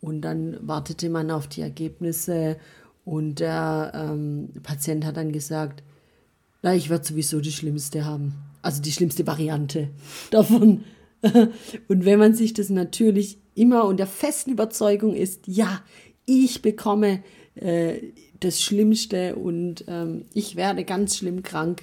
und 0.00 0.22
dann 0.22 0.56
wartete 0.66 1.10
man 1.10 1.30
auf 1.30 1.48
die 1.48 1.60
Ergebnisse 1.60 2.56
und 3.04 3.40
der 3.40 3.92
ähm, 3.94 4.48
Patient 4.62 5.04
hat 5.04 5.18
dann 5.18 5.32
gesagt, 5.32 5.82
na, 6.62 6.74
ich 6.74 6.88
werde 6.88 7.04
sowieso 7.04 7.42
die 7.42 7.52
schlimmste 7.52 8.06
haben. 8.06 8.32
Also 8.62 8.80
die 8.80 8.92
schlimmste 8.92 9.26
Variante 9.26 9.90
davon. 10.30 10.84
Und 11.88 12.04
wenn 12.06 12.18
man 12.18 12.34
sich 12.34 12.54
das 12.54 12.70
natürlich 12.70 13.38
immer 13.54 13.84
unter 13.84 14.06
festen 14.06 14.50
Überzeugung 14.50 15.14
ist, 15.14 15.46
ja, 15.46 15.82
ich 16.24 16.62
bekomme 16.62 17.22
äh, 17.54 17.98
das 18.40 18.62
Schlimmste 18.62 19.36
und 19.36 19.84
ähm, 19.88 20.24
ich 20.32 20.56
werde 20.56 20.84
ganz 20.84 21.16
schlimm 21.16 21.42
krank, 21.42 21.82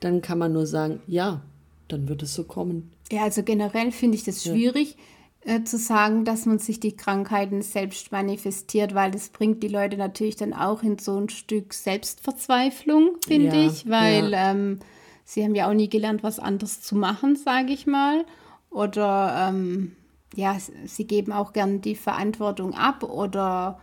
dann 0.00 0.22
kann 0.22 0.38
man 0.38 0.52
nur 0.52 0.66
sagen, 0.66 1.00
ja, 1.06 1.42
dann 1.88 2.08
wird 2.08 2.22
es 2.22 2.34
so 2.34 2.44
kommen. 2.44 2.90
Ja, 3.10 3.24
also 3.24 3.42
generell 3.42 3.92
finde 3.92 4.16
ich 4.16 4.24
das 4.24 4.44
schwierig. 4.44 4.92
Ja 4.92 5.02
äh, 5.42 5.64
zu 5.64 5.78
sagen, 5.78 6.26
dass 6.26 6.44
man 6.44 6.58
sich 6.58 6.80
die 6.80 6.96
Krankheiten 6.96 7.62
selbst 7.62 8.12
manifestiert, 8.12 8.94
weil 8.94 9.10
das 9.10 9.30
bringt 9.30 9.62
die 9.62 9.68
Leute 9.68 9.96
natürlich 9.96 10.36
dann 10.36 10.52
auch 10.52 10.82
in 10.82 10.98
so 10.98 11.18
ein 11.18 11.30
Stück 11.30 11.72
Selbstverzweiflung, 11.72 13.16
finde 13.26 13.56
ja, 13.56 13.66
ich, 13.66 13.88
weil 13.88 14.32
ja. 14.32 14.50
ähm, 14.50 14.80
sie 15.24 15.42
haben 15.42 15.54
ja 15.54 15.68
auch 15.68 15.74
nie 15.74 15.88
gelernt, 15.88 16.22
was 16.22 16.38
anderes 16.38 16.82
zu 16.82 16.94
machen, 16.94 17.36
sage 17.36 17.72
ich 17.72 17.86
mal. 17.86 18.26
Oder 18.68 19.48
ähm, 19.48 19.96
ja, 20.34 20.58
sie 20.84 21.06
geben 21.06 21.32
auch 21.32 21.54
gern 21.54 21.80
die 21.80 21.96
Verantwortung 21.96 22.74
ab 22.74 23.02
oder 23.02 23.80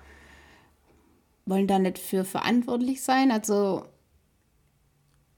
wollen 1.47 1.67
da 1.67 1.79
nicht 1.79 1.97
für 1.97 2.23
verantwortlich 2.23 3.01
sein. 3.01 3.31
Also 3.31 3.83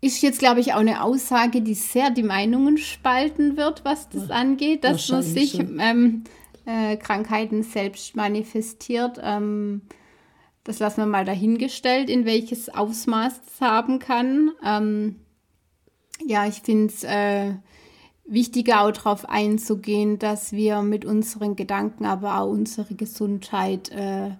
ist 0.01 0.21
jetzt, 0.21 0.39
glaube 0.39 0.61
ich, 0.61 0.73
auch 0.73 0.79
eine 0.79 1.03
Aussage, 1.03 1.61
die 1.61 1.73
sehr 1.73 2.09
die 2.09 2.23
Meinungen 2.23 2.77
spalten 2.77 3.57
wird, 3.57 3.83
was 3.83 4.09
das 4.09 4.29
ja, 4.29 4.35
angeht, 4.35 4.83
dass 4.83 5.09
man 5.09 5.21
sich 5.21 5.59
ähm, 5.59 6.23
äh, 6.65 6.95
Krankheiten 6.97 7.63
selbst 7.63 8.15
manifestiert. 8.15 9.19
Ähm, 9.21 9.81
das 10.63 10.79
lassen 10.79 11.01
wir 11.01 11.05
mal 11.05 11.25
dahingestellt, 11.25 12.09
in 12.09 12.25
welches 12.25 12.69
Ausmaß 12.69 13.41
es 13.47 13.61
haben 13.61 13.99
kann. 13.99 14.51
Ähm, 14.63 15.15
ja, 16.25 16.45
ich 16.47 16.61
finde 16.61 16.93
es 16.93 17.03
äh, 17.03 17.53
wichtiger, 18.25 18.81
auch 18.81 18.91
darauf 18.91 19.27
einzugehen, 19.27 20.19
dass 20.19 20.51
wir 20.51 20.81
mit 20.81 21.05
unseren 21.05 21.55
Gedanken, 21.55 22.05
aber 22.05 22.39
auch 22.39 22.49
unsere 22.49 22.93
Gesundheit 22.95 23.89
äh, 23.89 24.31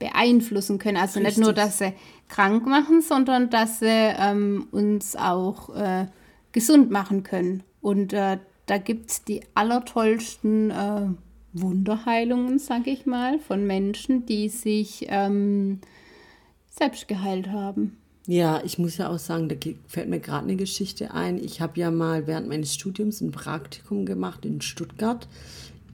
beeinflussen 0.00 0.78
können. 0.78 0.96
Also 0.96 1.20
Richtig. 1.20 1.36
nicht 1.36 1.44
nur, 1.44 1.52
dass 1.52 1.78
sie 1.78 1.92
krank 2.28 2.66
machen, 2.66 3.00
sondern 3.00 3.50
dass 3.50 3.78
sie 3.78 3.86
ähm, 3.86 4.66
uns 4.72 5.14
auch 5.14 5.76
äh, 5.76 6.06
gesund 6.50 6.90
machen 6.90 7.22
können. 7.22 7.62
Und 7.80 8.12
äh, 8.12 8.38
da 8.66 8.78
gibt 8.78 9.10
es 9.10 9.24
die 9.24 9.42
allertollsten 9.54 10.70
äh, 10.70 11.06
Wunderheilungen, 11.52 12.58
sag 12.58 12.86
ich 12.86 13.06
mal, 13.06 13.38
von 13.38 13.66
Menschen, 13.66 14.26
die 14.26 14.48
sich 14.48 15.06
ähm, 15.08 15.80
selbst 16.68 17.06
geheilt 17.06 17.48
haben. 17.48 17.96
Ja, 18.26 18.62
ich 18.64 18.78
muss 18.78 18.96
ja 18.96 19.08
auch 19.08 19.18
sagen, 19.18 19.48
da 19.48 19.56
fällt 19.86 20.08
mir 20.08 20.20
gerade 20.20 20.44
eine 20.44 20.56
Geschichte 20.56 21.12
ein. 21.12 21.38
Ich 21.38 21.60
habe 21.60 21.80
ja 21.80 21.90
mal 21.90 22.26
während 22.26 22.48
meines 22.48 22.74
Studiums 22.74 23.20
ein 23.20 23.32
Praktikum 23.32 24.06
gemacht 24.06 24.44
in 24.44 24.60
Stuttgart 24.60 25.26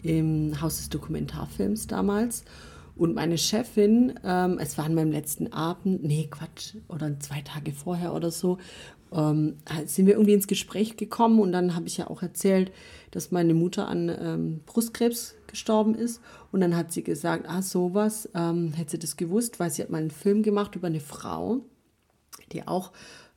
im 0.02 0.60
Haus 0.60 0.76
des 0.76 0.90
Dokumentarfilms 0.90 1.86
damals. 1.86 2.44
Und 2.96 3.14
meine 3.14 3.36
Chefin, 3.36 4.18
ähm, 4.24 4.58
es 4.58 4.78
war 4.78 4.86
an 4.86 4.94
meinem 4.94 5.12
letzten 5.12 5.52
Abend, 5.52 6.02
nee, 6.02 6.28
Quatsch, 6.30 6.74
oder 6.88 7.20
zwei 7.20 7.42
Tage 7.42 7.72
vorher 7.72 8.14
oder 8.14 8.30
so, 8.30 8.58
ähm, 9.12 9.56
sind 9.86 10.06
wir 10.06 10.14
irgendwie 10.14 10.32
ins 10.32 10.46
Gespräch 10.46 10.96
gekommen 10.96 11.38
und 11.40 11.52
dann 11.52 11.74
habe 11.74 11.86
ich 11.86 11.98
ja 11.98 12.08
auch 12.08 12.22
erzählt, 12.22 12.72
dass 13.10 13.30
meine 13.30 13.54
Mutter 13.54 13.88
an 13.88 14.08
ähm, 14.08 14.60
Brustkrebs 14.66 15.36
gestorben 15.46 15.94
ist. 15.94 16.20
Und 16.52 16.60
dann 16.60 16.76
hat 16.76 16.92
sie 16.92 17.02
gesagt, 17.02 17.48
ah, 17.48 17.62
sowas, 17.62 18.28
ähm, 18.34 18.72
hätte 18.72 18.92
sie 18.92 18.98
das 18.98 19.16
gewusst, 19.16 19.60
weil 19.60 19.70
sie 19.70 19.82
hat 19.82 19.90
mal 19.90 19.98
einen 19.98 20.10
Film 20.10 20.42
gemacht 20.42 20.74
über 20.74 20.88
eine 20.88 21.00
Frau, 21.00 21.60
die 22.52 22.66
auch 22.66 22.92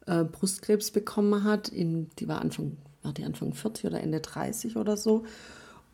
äh, 0.05 0.23
Brustkrebs 0.23 0.91
bekommen 0.91 1.43
hat. 1.43 1.69
In, 1.69 2.09
die 2.19 2.27
war 2.27 2.41
Anfang, 2.41 2.77
war 3.03 3.13
die 3.13 3.23
Anfang 3.23 3.53
40 3.53 3.85
oder 3.85 4.01
Ende 4.01 4.19
30 4.19 4.75
oder 4.75 4.97
so. 4.97 5.23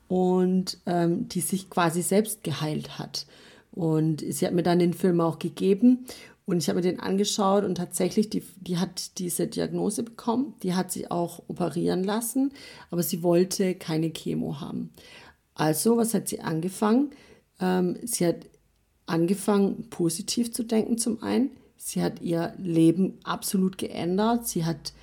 Und 0.08 0.80
ähm, 0.86 1.28
die 1.30 1.42
sich 1.42 1.70
quasi 1.70 2.02
selbst 2.02 2.44
geheilt 2.44 3.00
hat. 3.00 3.26
Und 3.76 4.24
sie 4.28 4.46
hat 4.46 4.54
mir 4.54 4.64
dann 4.64 4.80
den 4.80 4.94
Film 4.94 5.20
auch 5.22 5.38
gegeben 5.38 6.06
und 6.46 6.58
ich 6.58 6.70
habe 6.70 6.78
mir 6.78 6.84
den 6.84 7.00
angeschaut 7.00 7.64
und 7.64 7.76
tatsächlich, 7.76 8.30
die, 8.30 8.44
die 8.62 8.78
hat 8.78 9.18
diese 9.18 9.48
Diagnose 9.48 10.04
bekommen, 10.04 10.54
die 10.62 10.76
hat 10.76 10.92
sie 10.92 11.10
auch 11.10 11.42
operieren 11.48 12.04
lassen, 12.04 12.54
aber 12.92 13.02
sie 13.02 13.24
wollte 13.24 13.74
keine 13.74 14.12
Chemo 14.12 14.62
haben. 14.62 14.92
Also, 15.56 15.98
was 15.98 16.14
hat 16.14 16.28
sie 16.28 16.42
angefangen? 16.42 17.12
Ähm, 17.60 17.98
sie 18.04 18.28
hat 18.28 18.38
angefangen, 19.08 19.90
positiv 19.90 20.54
zu 20.54 20.64
denken 20.64 20.98
zum 20.98 21.24
einen. 21.24 21.50
Sie 21.78 22.04
hat 22.04 22.22
ihr 22.22 22.54
Leben 22.58 23.18
absolut 23.24 23.78
geändert. 23.78 24.48
Sie 24.48 24.66
hat 24.66 24.94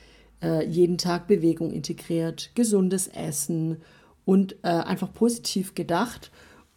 äh, 0.42 0.64
jeden 0.64 0.98
Tag 0.98 1.26
Bewegung 1.26 1.72
integriert, 1.72 2.50
gesundes 2.54 3.08
Essen 3.08 3.78
und 4.24 4.56
äh, 4.62 4.68
einfach 4.68 5.12
positiv 5.12 5.74
gedacht. 5.74 6.30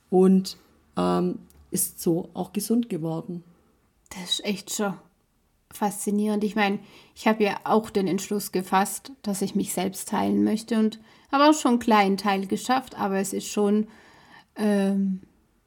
Und 0.09 0.57
ähm, 0.97 1.39
ist 1.75 2.01
so 2.01 2.29
auch 2.33 2.53
gesund 2.53 2.87
geworden. 2.87 3.43
Das 4.09 4.31
ist 4.31 4.45
echt 4.45 4.73
schon 4.73 4.93
faszinierend. 5.71 6.45
Ich 6.45 6.55
meine, 6.55 6.79
ich 7.15 7.27
habe 7.27 7.43
ja 7.43 7.57
auch 7.65 7.89
den 7.89 8.07
Entschluss 8.07 8.53
gefasst, 8.53 9.11
dass 9.23 9.41
ich 9.41 9.55
mich 9.55 9.73
selbst 9.73 10.07
teilen 10.07 10.45
möchte 10.45 10.79
und 10.79 10.99
habe 11.33 11.43
auch 11.43 11.53
schon 11.53 11.71
einen 11.71 11.79
kleinen 11.79 12.17
Teil 12.17 12.47
geschafft, 12.47 12.97
aber 12.97 13.17
es 13.17 13.33
ist 13.33 13.47
schon, 13.47 13.87
ähm, 14.55 15.19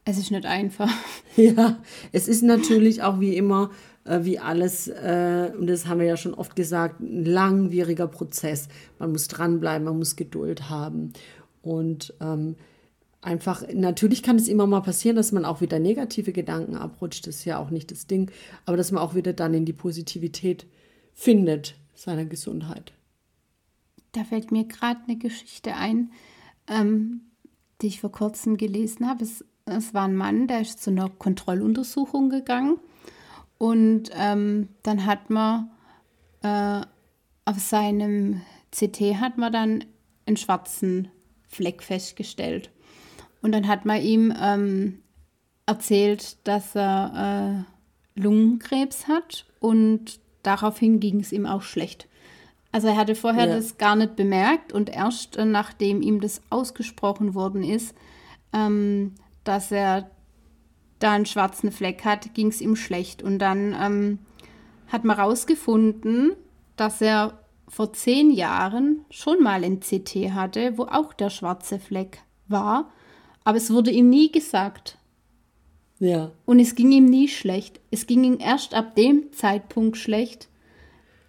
es 0.06 0.16
ist 0.16 0.30
nicht 0.30 0.46
einfach. 0.46 0.90
Ja, 1.36 1.78
es 2.10 2.26
ist 2.26 2.42
natürlich 2.42 3.02
auch 3.02 3.20
wie 3.20 3.36
immer, 3.36 3.70
äh, 4.04 4.20
wie 4.22 4.40
alles, 4.40 4.88
äh, 4.88 5.52
und 5.56 5.68
das 5.68 5.86
haben 5.86 6.00
wir 6.00 6.06
ja 6.06 6.16
schon 6.16 6.34
oft 6.34 6.56
gesagt, 6.56 7.00
ein 7.00 7.24
langwieriger 7.24 8.08
Prozess. 8.08 8.68
Man 8.98 9.12
muss 9.12 9.28
dranbleiben, 9.28 9.84
man 9.84 9.98
muss 9.98 10.16
Geduld 10.16 10.68
haben. 10.68 11.12
Und 11.62 12.14
ähm, 12.20 12.56
einfach, 13.20 13.64
natürlich 13.72 14.22
kann 14.22 14.36
es 14.36 14.48
immer 14.48 14.66
mal 14.66 14.80
passieren, 14.80 15.16
dass 15.16 15.32
man 15.32 15.44
auch 15.44 15.60
wieder 15.60 15.78
negative 15.78 16.32
Gedanken 16.32 16.76
abrutscht, 16.76 17.26
das 17.26 17.36
ist 17.36 17.44
ja 17.44 17.58
auch 17.58 17.70
nicht 17.70 17.90
das 17.90 18.06
Ding, 18.06 18.30
aber 18.64 18.76
dass 18.76 18.92
man 18.92 19.02
auch 19.02 19.14
wieder 19.14 19.32
dann 19.32 19.54
in 19.54 19.64
die 19.64 19.72
Positivität 19.72 20.66
findet 21.14 21.74
seiner 21.94 22.24
Gesundheit. 22.24 22.92
Da 24.12 24.24
fällt 24.24 24.52
mir 24.52 24.64
gerade 24.64 25.00
eine 25.06 25.16
Geschichte 25.16 25.74
ein, 25.74 26.12
ähm, 26.68 27.22
die 27.82 27.88
ich 27.88 28.00
vor 28.00 28.12
kurzem 28.12 28.56
gelesen 28.56 29.08
habe. 29.08 29.24
Es 29.24 29.44
es 29.76 29.94
war 29.94 30.04
ein 30.04 30.16
Mann, 30.16 30.46
der 30.46 30.60
ist 30.60 30.82
zu 30.82 30.90
einer 30.90 31.08
Kontrolluntersuchung 31.08 32.30
gegangen 32.30 32.78
und 33.58 34.10
ähm, 34.14 34.68
dann 34.82 35.04
hat 35.04 35.30
man 35.30 35.70
äh, 36.42 36.80
auf 37.44 37.58
seinem 37.58 38.40
CT 38.70 39.16
hat 39.20 39.38
man 39.38 39.52
dann 39.52 39.84
einen 40.26 40.36
schwarzen 40.36 41.08
Fleck 41.46 41.82
festgestellt. 41.82 42.70
Und 43.40 43.52
dann 43.52 43.68
hat 43.68 43.84
man 43.84 44.02
ihm 44.02 44.34
ähm, 44.40 45.00
erzählt, 45.66 46.36
dass 46.46 46.74
er 46.74 47.64
äh, 48.16 48.20
Lungenkrebs 48.20 49.06
hat 49.06 49.46
und 49.60 50.20
daraufhin 50.42 51.00
ging 51.00 51.20
es 51.20 51.32
ihm 51.32 51.46
auch 51.46 51.62
schlecht. 51.62 52.08
Also 52.72 52.88
er 52.88 52.96
hatte 52.96 53.14
vorher 53.14 53.46
ja. 53.48 53.56
das 53.56 53.78
gar 53.78 53.96
nicht 53.96 54.16
bemerkt 54.16 54.72
und 54.72 54.90
erst 54.90 55.36
äh, 55.36 55.44
nachdem 55.44 56.02
ihm 56.02 56.20
das 56.20 56.42
ausgesprochen 56.50 57.34
worden 57.34 57.62
ist, 57.62 57.94
ähm, 58.52 59.14
dass 59.44 59.70
er 59.70 60.10
da 60.98 61.12
einen 61.12 61.26
schwarzen 61.26 61.70
Fleck 61.70 62.04
hat, 62.04 62.34
ging 62.34 62.48
es 62.48 62.60
ihm 62.60 62.76
schlecht. 62.76 63.22
Und 63.22 63.38
dann 63.38 63.74
ähm, 63.80 64.18
hat 64.88 65.04
man 65.04 65.16
herausgefunden, 65.16 66.32
dass 66.76 67.00
er 67.00 67.38
vor 67.68 67.92
zehn 67.92 68.30
Jahren 68.30 69.04
schon 69.10 69.42
mal 69.42 69.62
ein 69.64 69.80
CT 69.80 70.32
hatte, 70.32 70.76
wo 70.76 70.84
auch 70.84 71.12
der 71.12 71.30
schwarze 71.30 71.78
Fleck 71.78 72.22
war, 72.48 72.90
aber 73.48 73.56
es 73.56 73.72
wurde 73.72 73.90
ihm 73.90 74.10
nie 74.10 74.30
gesagt. 74.30 74.98
Ja. 76.00 76.32
Und 76.44 76.60
es 76.60 76.74
ging 76.74 76.92
ihm 76.92 77.06
nie 77.06 77.28
schlecht. 77.28 77.80
Es 77.90 78.06
ging 78.06 78.22
ihm 78.22 78.36
erst 78.38 78.74
ab 78.74 78.94
dem 78.94 79.32
Zeitpunkt 79.32 79.96
schlecht, 79.96 80.48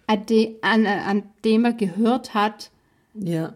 an, 0.06 0.26
de, 0.26 0.56
an, 0.60 0.86
an 0.86 1.22
dem 1.46 1.64
er 1.64 1.72
gehört 1.72 2.34
hat, 2.34 2.72
ja. 3.14 3.54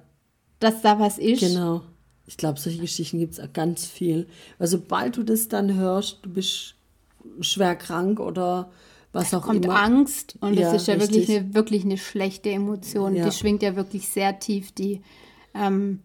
dass 0.61 0.81
da 0.81 0.99
was 0.99 1.19
ist. 1.19 1.41
Genau. 1.41 1.83
Ich 2.27 2.39
glaube, 2.39 2.59
solche 2.59 2.79
Geschichten 2.79 3.19
gibt 3.19 3.39
es 3.39 3.53
ganz 3.53 3.85
viel. 3.85 4.29
Weil 4.57 4.69
sobald 4.69 5.19
du 5.19 5.25
das 5.25 5.49
dann 5.49 5.75
hörst, 5.75 6.21
du 6.23 6.31
bist 6.31 6.77
schwer 7.43 7.77
krank 7.77 8.19
oder 8.19 8.71
was 9.13 9.35
auch 9.35 9.43
kommt 9.43 9.67
immer. 9.67 9.79
Angst 9.79 10.39
und 10.41 10.55
ja, 10.55 10.73
das 10.73 10.81
ist 10.81 10.89
ja 10.89 10.99
wirklich 10.99 11.29
eine, 11.29 11.53
wirklich 11.53 11.85
eine 11.85 11.99
schlechte 11.99 12.49
Emotion. 12.49 13.15
Ja. 13.15 13.27
Die 13.27 13.37
schwingt 13.37 13.63
ja 13.63 13.77
wirklich 13.77 14.09
sehr 14.09 14.39
tief, 14.39 14.73
die 14.73 15.03
ähm, 15.53 16.01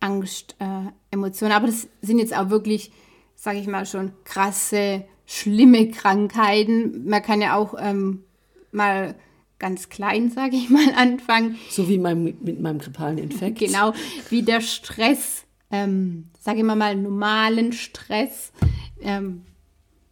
Angst-Emotion. 0.00 1.50
Äh, 1.50 1.54
Aber 1.54 1.66
das 1.66 1.88
sind 2.02 2.18
jetzt 2.18 2.36
auch 2.36 2.50
wirklich, 2.50 2.90
sage 3.36 3.58
ich 3.58 3.66
mal, 3.66 3.86
schon 3.86 4.12
krasse, 4.24 5.04
schlimme 5.26 5.90
Krankheiten. 5.90 7.06
Man 7.06 7.22
kann 7.22 7.40
ja 7.40 7.56
auch 7.56 7.74
ähm, 7.78 8.24
mal 8.72 9.14
ganz 9.58 9.88
klein, 9.88 10.30
sage 10.30 10.56
ich 10.56 10.70
mal, 10.70 10.92
anfangen. 10.96 11.56
So 11.70 11.88
wie 11.88 11.98
mein, 11.98 12.24
mit 12.24 12.60
meinem 12.60 12.78
grippalen 12.78 13.18
Infekt. 13.18 13.58
Genau, 13.58 13.92
wie 14.30 14.42
der 14.42 14.60
Stress, 14.60 15.44
ähm, 15.70 16.28
sage 16.40 16.58
ich 16.58 16.64
mal, 16.64 16.76
mal 16.76 16.96
normalen 16.96 17.72
Stress, 17.72 18.52
ähm, 19.00 19.42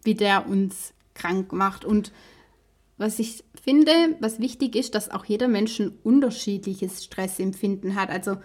wie 0.04 0.14
der 0.14 0.46
uns 0.46 0.92
krank 1.14 1.52
macht. 1.52 1.84
Und 1.84 2.12
was 2.96 3.18
ich 3.18 3.42
finde, 3.62 3.92
was 4.20 4.38
wichtig 4.40 4.76
ist, 4.76 4.94
dass 4.94 5.10
auch 5.10 5.24
jeder 5.24 5.48
Mensch 5.48 5.78
ein 5.80 5.98
unterschiedliches 6.02 7.04
Stressempfinden 7.04 7.94
hat. 7.96 8.10
Also 8.10 8.36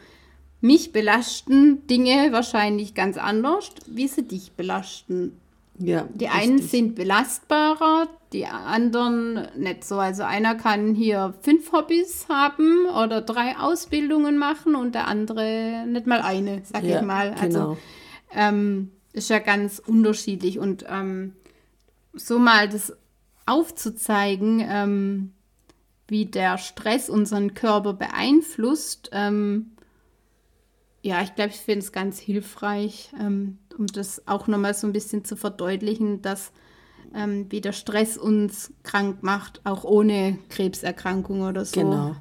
mich 0.64 0.94
belasten 0.94 1.86
Dinge 1.88 2.32
wahrscheinlich 2.32 2.94
ganz 2.94 3.18
anders, 3.18 3.72
wie 3.86 4.08
sie 4.08 4.24
dich 4.24 4.54
belasten. 4.54 5.38
Ja, 5.78 6.08
die 6.14 6.26
richtig. 6.26 6.42
einen 6.42 6.60
sind 6.60 6.96
belastbarer, 6.96 8.08
die 8.32 8.46
anderen 8.46 9.48
nicht 9.58 9.84
so. 9.84 9.98
Also 9.98 10.24
einer 10.24 10.56
kann 10.56 10.96
hier 10.96 11.34
fünf 11.42 11.74
Hobbys 11.74 12.28
haben 12.30 12.86
oder 12.86 13.20
drei 13.20 13.58
Ausbildungen 13.58 14.38
machen 14.38 14.76
und 14.76 14.96
der 14.96 15.08
andere 15.08 15.86
nicht 15.86 16.08
mal 16.08 16.22
eine, 16.22 16.62
sag 16.64 16.84
ja, 16.84 17.00
ich 17.00 17.06
mal. 17.06 17.34
Also 17.34 17.60
genau. 17.60 17.78
ähm, 18.34 18.92
ist 19.12 19.30
ja 19.30 19.40
ganz 19.40 19.80
unterschiedlich 19.86 20.60
und 20.60 20.86
ähm, 20.88 21.34
so 22.14 22.40
mal 22.40 22.70
das 22.70 22.96
aufzuzeigen, 23.46 24.66
ähm, 24.66 25.34
wie 26.08 26.26
der 26.26 26.58
Stress 26.58 27.10
unseren 27.10 27.54
Körper 27.54 27.94
beeinflusst. 27.94 29.10
Ähm, 29.12 29.72
ja, 31.04 31.22
ich 31.22 31.36
glaube, 31.36 31.52
ich 31.52 31.58
finde 31.58 31.80
es 31.80 31.92
ganz 31.92 32.18
hilfreich, 32.18 33.12
ähm, 33.20 33.60
um 33.78 33.88
das 33.88 34.26
auch 34.26 34.48
nochmal 34.48 34.74
so 34.74 34.88
ein 34.88 34.94
bisschen 34.94 35.26
zu 35.26 35.36
verdeutlichen, 35.36 36.22
dass 36.22 36.54
ähm, 37.14 37.48
wie 37.50 37.60
der 37.60 37.74
Stress 37.74 38.18
uns 38.18 38.72
krank 38.84 39.22
macht, 39.22 39.62
auch 39.66 39.84
ohne 39.84 40.40
Krebserkrankung 40.50 41.42
oder 41.42 41.66
so. 41.66 41.82
Genau. 41.82 42.16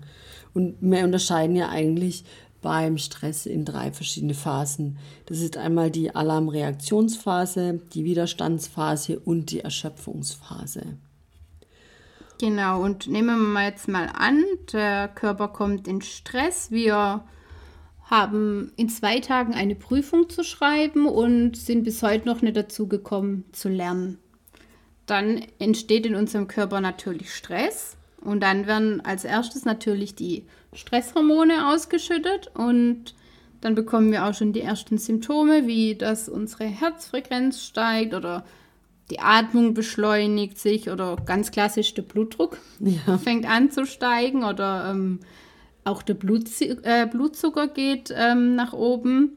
Und 0.53 0.77
wir 0.81 1.05
unterscheiden 1.05 1.55
ja 1.55 1.69
eigentlich 1.69 2.25
beim 2.61 2.99
Stress 2.99 3.47
in 3.47 3.65
drei 3.65 3.93
verschiedene 3.93 4.35
Phasen. 4.35 4.99
Das 5.27 5.41
ist 5.41 5.57
einmal 5.57 5.91
die 5.91 6.15
Alarmreaktionsphase, 6.15 7.81
die 7.93 8.05
Widerstandsphase 8.05 9.19
und 9.21 9.53
die 9.53 9.61
Erschöpfungsphase. 9.61 10.99
Genau, 12.41 12.83
und 12.83 13.07
nehmen 13.07 13.53
wir 13.53 13.65
jetzt 13.65 13.87
mal 13.87 14.11
an, 14.13 14.43
der 14.73 15.07
Körper 15.07 15.49
kommt 15.49 15.87
in 15.87 16.03
Stress. 16.03 16.73
Wir 16.73 17.25
haben 18.13 18.73
in 18.77 18.91
zwei 18.91 19.21
Tagen 19.21 19.55
eine 19.55 19.75
Prüfung 19.75 20.29
zu 20.29 20.45
schreiben 20.45 21.07
und 21.07 21.57
sind 21.57 21.83
bis 21.83 22.03
heute 22.03 22.29
noch 22.29 22.43
nicht 22.43 22.59
dazu 22.59 22.87
gekommen 22.87 23.45
zu 23.53 23.71
lernen. 23.71 24.19
Dann 25.07 25.41
entsteht 25.59 26.05
in 26.05 26.15
unserem 26.15 26.47
Körper 26.47 26.83
natürlich 26.83 27.35
Stress 27.35 27.97
und 28.21 28.43
dann 28.43 28.67
werden 28.67 29.01
als 29.01 29.25
erstes 29.25 29.65
natürlich 29.65 30.15
die 30.15 30.45
Stresshormone 30.75 31.71
ausgeschüttet 31.73 32.51
und 32.53 33.15
dann 33.63 33.75
bekommen 33.75 34.13
wir 34.13 34.27
auch 34.27 34.35
schon 34.35 34.53
die 34.53 34.61
ersten 34.61 34.99
Symptome, 34.99 35.67
wie 35.67 35.95
dass 35.95 36.29
unsere 36.29 36.65
Herzfrequenz 36.65 37.63
steigt 37.63 38.13
oder 38.13 38.45
die 39.11 39.21
Atmung 39.21 39.73
beschleunigt 39.73 40.59
sich 40.59 40.91
oder 40.91 41.17
ganz 41.25 41.51
klassisch 41.51 41.95
der 41.95 42.03
Blutdruck 42.03 42.59
ja. 42.79 43.17
fängt 43.17 43.49
an 43.49 43.71
zu 43.71 43.87
steigen 43.87 44.45
oder 44.45 44.91
ähm, 44.91 45.21
auch 45.85 46.03
der 46.03 46.15
Blut, 46.15 46.49
äh, 46.61 47.07
Blutzucker 47.07 47.69
geht 47.69 48.13
ähm, 48.17 48.55
nach 48.55 48.73
oben. 48.73 49.37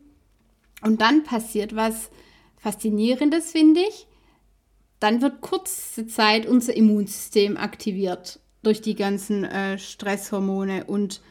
Und 0.81 1.01
dann 1.01 1.23
passiert 1.23 1.75
was 1.75 2.10
Faszinierendes, 2.58 3.51
finde 3.51 3.81
ich. 3.81 4.08
Dann 4.99 5.21
wird 5.21 5.41
kurze 5.41 6.08
Zeit 6.08 6.45
unser 6.45 6.75
Immunsystem 6.75 7.58
aktiviert 7.58 8.39
durch 8.63 8.81
die 8.81 8.95
ganzen 8.95 9.43
äh, 9.43 9.77
Stresshormone 9.77 10.86
und 10.86 11.21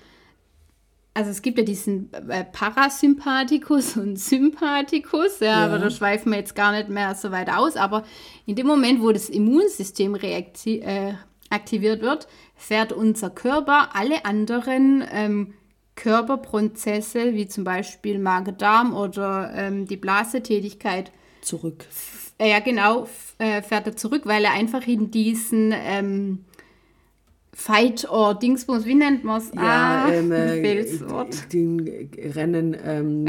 also 1.14 1.30
es 1.30 1.42
gibt 1.42 1.58
ja 1.58 1.64
diesen 1.64 2.12
äh, 2.12 2.44
Parasympathikus 2.44 3.96
und 3.96 4.18
Sympathikus, 4.18 5.38
ja, 5.38 5.46
ja, 5.46 5.64
aber 5.64 5.78
da 5.78 5.88
schweifen 5.88 6.32
wir 6.32 6.38
jetzt 6.38 6.56
gar 6.56 6.72
nicht 6.72 6.88
mehr 6.88 7.14
so 7.14 7.30
weit 7.30 7.50
aus. 7.50 7.76
Aber 7.76 8.02
in 8.46 8.56
dem 8.56 8.66
Moment, 8.66 9.00
wo 9.00 9.12
das 9.12 9.28
Immunsystem 9.28 10.16
äh, 10.16 11.14
aktiviert 11.54 12.02
wird, 12.02 12.28
fährt 12.56 12.92
unser 12.92 13.30
Körper 13.30 13.90
alle 13.94 14.24
anderen 14.24 15.04
ähm, 15.10 15.54
Körperprozesse, 15.96 17.34
wie 17.34 17.46
zum 17.46 17.64
Beispiel 17.64 18.18
Magen-Darm 18.18 18.94
oder 18.94 19.52
ähm, 19.54 19.86
die 19.86 19.96
Blasetätigkeit, 19.96 21.12
zurück. 21.40 21.84
Ja, 22.40 22.58
genau, 22.60 23.06
äh, 23.38 23.62
fährt 23.62 23.86
er 23.86 23.96
zurück, 23.96 24.22
weil 24.24 24.44
er 24.44 24.52
einfach 24.52 24.86
in 24.86 25.10
diesen 25.10 25.72
ähm, 25.72 26.44
Fight 27.52 28.10
or 28.10 28.34
Dingsbums, 28.34 28.84
wie 28.84 28.96
nennt 28.96 29.22
man 29.22 29.40
es? 29.40 29.52
Ja, 29.54 30.06
ah, 30.06 30.12
ähm, 30.12 30.32
äh, 30.32 30.84
den 31.52 32.10
Rennen 32.34 32.76
ähm, 32.84 33.26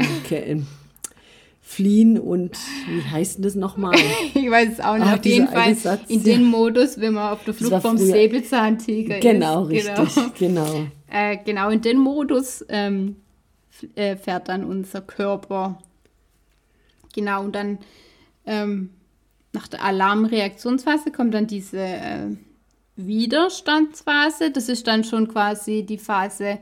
fliehen 1.66 2.16
und 2.16 2.56
wie 2.88 3.02
heißt 3.02 3.36
denn 3.36 3.42
das 3.42 3.56
nochmal? 3.56 3.96
ich 4.34 4.48
weiß 4.48 4.74
es 4.74 4.80
auch 4.80 4.94
nicht. 4.94 5.06
Ah, 5.06 5.14
auf 5.14 5.24
jeden 5.24 5.48
Fall 5.48 5.74
Satz, 5.74 6.02
in 6.06 6.20
ja. 6.20 6.24
den 6.24 6.44
Modus, 6.44 7.00
wenn 7.00 7.14
man 7.14 7.32
auf 7.32 7.42
der 7.42 7.54
Flucht 7.54 7.82
vom 7.82 7.98
Säbelzahntiger 7.98 9.18
genau, 9.18 9.66
ist. 9.66 9.88
Richtig, 9.88 10.34
genau, 10.38 10.64
genau. 10.64 10.86
Äh, 11.08 11.38
genau, 11.44 11.70
in 11.70 11.80
den 11.80 11.98
Modus 11.98 12.64
ähm, 12.68 13.16
äh, 13.94 14.16
fährt 14.16 14.48
dann 14.48 14.64
unser 14.64 15.00
Körper. 15.00 15.78
Genau, 17.14 17.44
und 17.44 17.54
dann 17.54 17.78
ähm, 18.44 18.90
nach 19.52 19.68
der 19.68 19.84
Alarmreaktionsphase 19.84 21.12
kommt 21.12 21.32
dann 21.32 21.46
diese 21.46 21.78
äh, 21.78 22.26
Widerstandsphase. 22.96 24.50
Das 24.50 24.68
ist 24.68 24.86
dann 24.86 25.04
schon 25.04 25.28
quasi 25.28 25.84
die 25.84 25.98
Phase, 25.98 26.58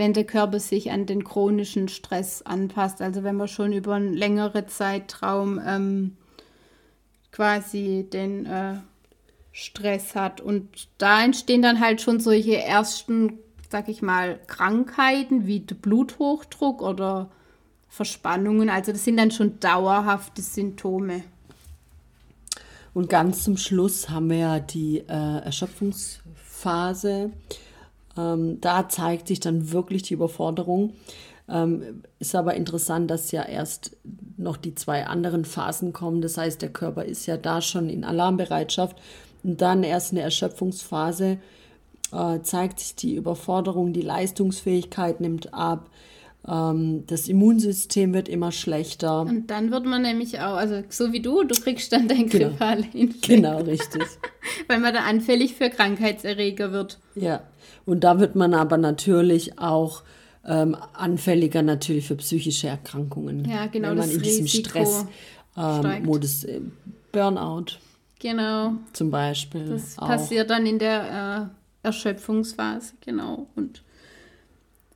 wenn 0.00 0.14
der 0.14 0.24
Körper 0.24 0.58
sich 0.60 0.90
an 0.90 1.04
den 1.04 1.24
chronischen 1.24 1.88
Stress 1.88 2.40
anpasst. 2.40 3.02
Also 3.02 3.22
wenn 3.22 3.36
man 3.36 3.48
schon 3.48 3.74
über 3.74 3.96
einen 3.96 4.14
längeren 4.14 4.66
Zeitraum 4.66 5.60
ähm, 5.62 6.16
quasi 7.30 8.06
den 8.10 8.46
äh, 8.46 8.76
Stress 9.52 10.14
hat. 10.14 10.40
Und 10.40 10.88
da 10.96 11.22
entstehen 11.22 11.60
dann 11.60 11.80
halt 11.80 12.00
schon 12.00 12.18
solche 12.18 12.56
ersten, 12.56 13.40
sag 13.68 13.90
ich 13.90 14.00
mal, 14.00 14.40
Krankheiten 14.46 15.46
wie 15.46 15.60
Bluthochdruck 15.60 16.80
oder 16.80 17.28
Verspannungen. 17.90 18.70
Also 18.70 18.92
das 18.92 19.04
sind 19.04 19.18
dann 19.18 19.30
schon 19.30 19.60
dauerhafte 19.60 20.40
Symptome. 20.40 21.24
Und 22.94 23.10
ganz 23.10 23.44
zum 23.44 23.58
Schluss 23.58 24.08
haben 24.08 24.30
wir 24.30 24.38
ja 24.38 24.60
die 24.60 25.00
äh, 25.00 25.44
Erschöpfungsphase. 25.44 27.32
Ähm, 28.20 28.60
da 28.60 28.88
zeigt 28.88 29.28
sich 29.28 29.40
dann 29.40 29.72
wirklich 29.72 30.02
die 30.02 30.14
Überforderung. 30.14 30.94
Ähm, 31.48 32.02
ist 32.18 32.34
aber 32.34 32.54
interessant, 32.54 33.10
dass 33.10 33.32
ja 33.32 33.42
erst 33.42 33.96
noch 34.36 34.56
die 34.56 34.74
zwei 34.74 35.06
anderen 35.06 35.44
Phasen 35.44 35.92
kommen. 35.92 36.20
Das 36.20 36.36
heißt, 36.36 36.62
der 36.62 36.70
Körper 36.70 37.04
ist 37.04 37.26
ja 37.26 37.36
da 37.36 37.60
schon 37.60 37.88
in 37.88 38.04
Alarmbereitschaft. 38.04 38.96
Und 39.42 39.60
dann 39.60 39.82
erst 39.82 40.12
eine 40.12 40.20
Erschöpfungsphase 40.20 41.38
äh, 42.12 42.40
zeigt 42.42 42.80
sich 42.80 42.94
die 42.94 43.14
Überforderung, 43.14 43.92
die 43.92 44.02
Leistungsfähigkeit 44.02 45.20
nimmt 45.20 45.54
ab, 45.54 45.90
das 46.42 47.28
Immunsystem 47.28 48.14
wird 48.14 48.28
immer 48.28 48.50
schlechter. 48.50 49.20
Und 49.20 49.48
dann 49.48 49.70
wird 49.70 49.84
man 49.84 50.02
nämlich 50.02 50.40
auch, 50.40 50.54
also 50.56 50.82
so 50.88 51.12
wie 51.12 51.20
du, 51.20 51.44
du 51.44 51.54
kriegst 51.54 51.92
dann 51.92 52.08
dein 52.08 52.28
Genau. 52.28 52.48
grippale. 52.48 52.84
Genau, 53.22 53.58
richtig. 53.58 54.02
Weil 54.68 54.80
man 54.80 54.94
da 54.94 55.00
anfällig 55.00 55.54
für 55.54 55.68
Krankheitserreger 55.68 56.72
wird. 56.72 56.98
Ja, 57.14 57.42
und 57.84 58.04
da 58.04 58.18
wird 58.20 58.36
man 58.36 58.54
aber 58.54 58.78
natürlich 58.78 59.58
auch 59.58 60.02
ähm, 60.46 60.76
anfälliger 60.94 61.62
natürlich 61.62 62.06
für 62.06 62.16
psychische 62.16 62.68
Erkrankungen. 62.68 63.44
Ja, 63.44 63.66
genau, 63.66 63.90
Wenn 63.90 63.98
man 63.98 64.06
das 64.08 64.16
in 64.16 64.22
diesem 64.22 64.44
Risiko 64.44 64.68
Stress 64.70 65.06
ähm, 65.56 66.04
äh, 66.48 66.60
Burnout 67.12 67.66
Genau. 68.18 68.74
zum 68.92 69.10
Beispiel. 69.10 69.66
Das 69.66 69.98
auch. 69.98 70.06
passiert 70.06 70.48
dann 70.50 70.64
in 70.66 70.78
der 70.78 71.50
äh, 71.82 71.86
Erschöpfungsphase, 71.86 72.94
genau. 73.04 73.46
Und 73.56 73.82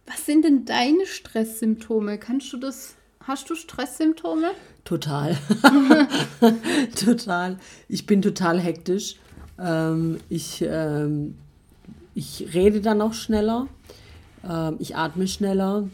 was 0.07 0.27
sind 0.27 0.45
denn 0.45 0.65
deine 0.65 1.07
Stresssymptome? 1.07 2.19
Kannst 2.19 2.53
du 2.53 2.59
das, 2.59 2.95
hast 3.21 3.49
du 3.49 3.55
Stresssymptome? 3.55 4.51
Total. 4.85 5.37
total. 7.05 7.59
Ich 7.89 8.07
bin 8.07 8.21
total 8.21 8.61
hektisch. 8.61 9.17
Ähm, 9.59 10.19
ich, 10.29 10.63
ähm, 10.67 11.37
ich 12.15 12.55
rede 12.55 12.81
dann 12.81 13.01
auch 13.01 13.15
schneller. 13.15 13.69
Ähm, 14.49 14.77
ich 14.79 14.97
atme 14.97 15.27
schneller 15.27 15.89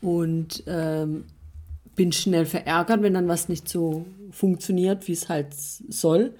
und 0.00 0.62
ähm, 0.66 1.24
bin 1.96 2.12
schnell 2.12 2.46
verärgert, 2.46 3.02
wenn 3.02 3.14
dann 3.14 3.28
was 3.28 3.48
nicht 3.48 3.68
so 3.68 4.06
funktioniert, 4.30 5.06
wie 5.08 5.12
es 5.12 5.28
halt 5.28 5.48
soll. 5.54 6.34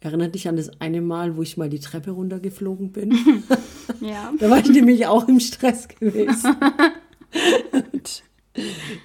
Erinnert 0.00 0.34
dich 0.34 0.46
an 0.48 0.56
das 0.56 0.80
eine 0.80 1.00
Mal, 1.00 1.36
wo 1.36 1.42
ich 1.42 1.56
mal 1.56 1.68
die 1.68 1.80
Treppe 1.80 2.12
runtergeflogen 2.12 2.92
bin? 2.92 3.18
Ja. 4.00 4.32
Da 4.38 4.50
war 4.50 4.58
ich 4.58 4.68
nämlich 4.68 5.06
auch 5.06 5.26
im 5.28 5.40
Stress 5.40 5.88
gewesen. 5.88 6.54
Und, 7.72 8.22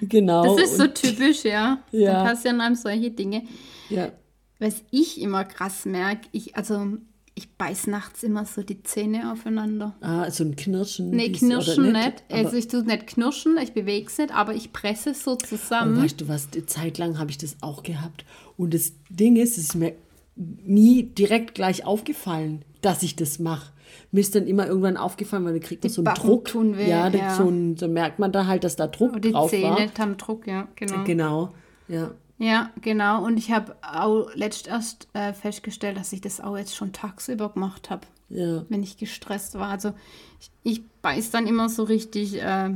genau. 0.02 0.56
Das 0.56 0.66
ist 0.70 0.76
so 0.76 0.84
und- 0.84 0.94
typisch, 0.94 1.42
ja. 1.44 1.78
Ja. 1.90 2.12
Da 2.22 2.24
passieren 2.30 2.60
einem 2.60 2.74
solche 2.74 3.10
Dinge. 3.10 3.42
Ja. 3.88 4.12
Was 4.58 4.82
ich 4.90 5.20
immer 5.20 5.44
krass 5.44 5.86
merke, 5.86 6.28
ich, 6.32 6.54
also 6.56 6.86
ich 7.34 7.50
beiß 7.56 7.86
nachts 7.88 8.22
immer 8.22 8.44
so 8.44 8.62
die 8.62 8.82
Zähne 8.82 9.32
aufeinander. 9.32 9.96
Ah, 10.00 10.30
so 10.30 10.44
ein 10.44 10.54
Knirschen. 10.54 11.10
Nee, 11.10 11.32
knirschen 11.32 11.92
nicht. 11.92 12.22
Aber, 12.28 12.44
Also 12.44 12.56
ich 12.56 12.68
tue 12.68 12.82
nicht 12.84 13.06
knirschen, 13.08 13.56
ich 13.56 13.72
bewege 13.72 14.06
es 14.06 14.18
nicht, 14.18 14.32
aber 14.34 14.54
ich 14.54 14.72
presse 14.72 15.10
es 15.10 15.24
so 15.24 15.34
zusammen. 15.34 16.00
weißt 16.02 16.20
du 16.20 16.28
was, 16.28 16.48
eine 16.54 16.66
Zeit 16.66 16.98
lang 16.98 17.18
habe 17.18 17.30
ich 17.30 17.38
das 17.38 17.56
auch 17.62 17.82
gehabt. 17.82 18.24
Und 18.56 18.74
das 18.74 18.92
Ding 19.10 19.36
ist, 19.36 19.58
es 19.58 19.64
ist 19.64 19.74
mir 19.74 19.94
nie 20.36 21.04
direkt 21.04 21.54
gleich 21.54 21.86
aufgefallen, 21.86 22.64
dass 22.80 23.02
ich 23.02 23.16
das 23.16 23.38
mache. 23.38 23.72
Mir 24.10 24.20
ist 24.20 24.34
dann 24.34 24.46
immer 24.46 24.66
irgendwann 24.66 24.96
aufgefallen, 24.96 25.44
weil 25.44 25.54
da 25.54 25.58
kriegt 25.66 25.84
man 25.84 25.88
Die 25.88 25.94
so 25.94 26.00
einen 26.00 26.04
Backen 26.06 26.26
Druck. 26.26 26.44
tun 26.46 26.76
weh, 26.76 26.88
ja, 26.88 27.10
da, 27.10 27.18
ja. 27.18 27.34
So, 27.36 27.48
ein, 27.48 27.76
so 27.76 27.86
merkt 27.88 28.18
man 28.18 28.32
da 28.32 28.46
halt, 28.46 28.64
dass 28.64 28.76
da 28.76 28.86
Druck 28.86 29.14
Und 29.14 29.24
die 29.24 29.32
drauf 29.32 29.50
Zähne 29.50 29.70
war. 29.76 29.98
haben 29.98 30.16
Druck, 30.16 30.46
ja, 30.46 30.68
genau. 30.76 31.04
Genau, 31.04 31.54
ja. 31.88 32.10
Ja, 32.38 32.70
genau. 32.80 33.24
Und 33.24 33.36
ich 33.36 33.52
habe 33.52 33.76
auch 33.80 34.28
letzt 34.34 34.66
erst 34.66 35.06
äh, 35.12 35.32
festgestellt, 35.32 35.96
dass 35.96 36.12
ich 36.12 36.20
das 36.20 36.40
auch 36.40 36.56
jetzt 36.56 36.74
schon 36.74 36.92
tagsüber 36.92 37.50
gemacht 37.50 37.90
habe, 37.90 38.06
Ja, 38.28 38.64
wenn 38.68 38.82
ich 38.82 38.96
gestresst 38.96 39.54
war. 39.54 39.68
Also 39.68 39.92
ich, 40.40 40.50
ich 40.64 40.82
beiß 41.00 41.30
dann 41.30 41.46
immer 41.46 41.68
so 41.68 41.84
richtig 41.84 42.42
äh, 42.42 42.70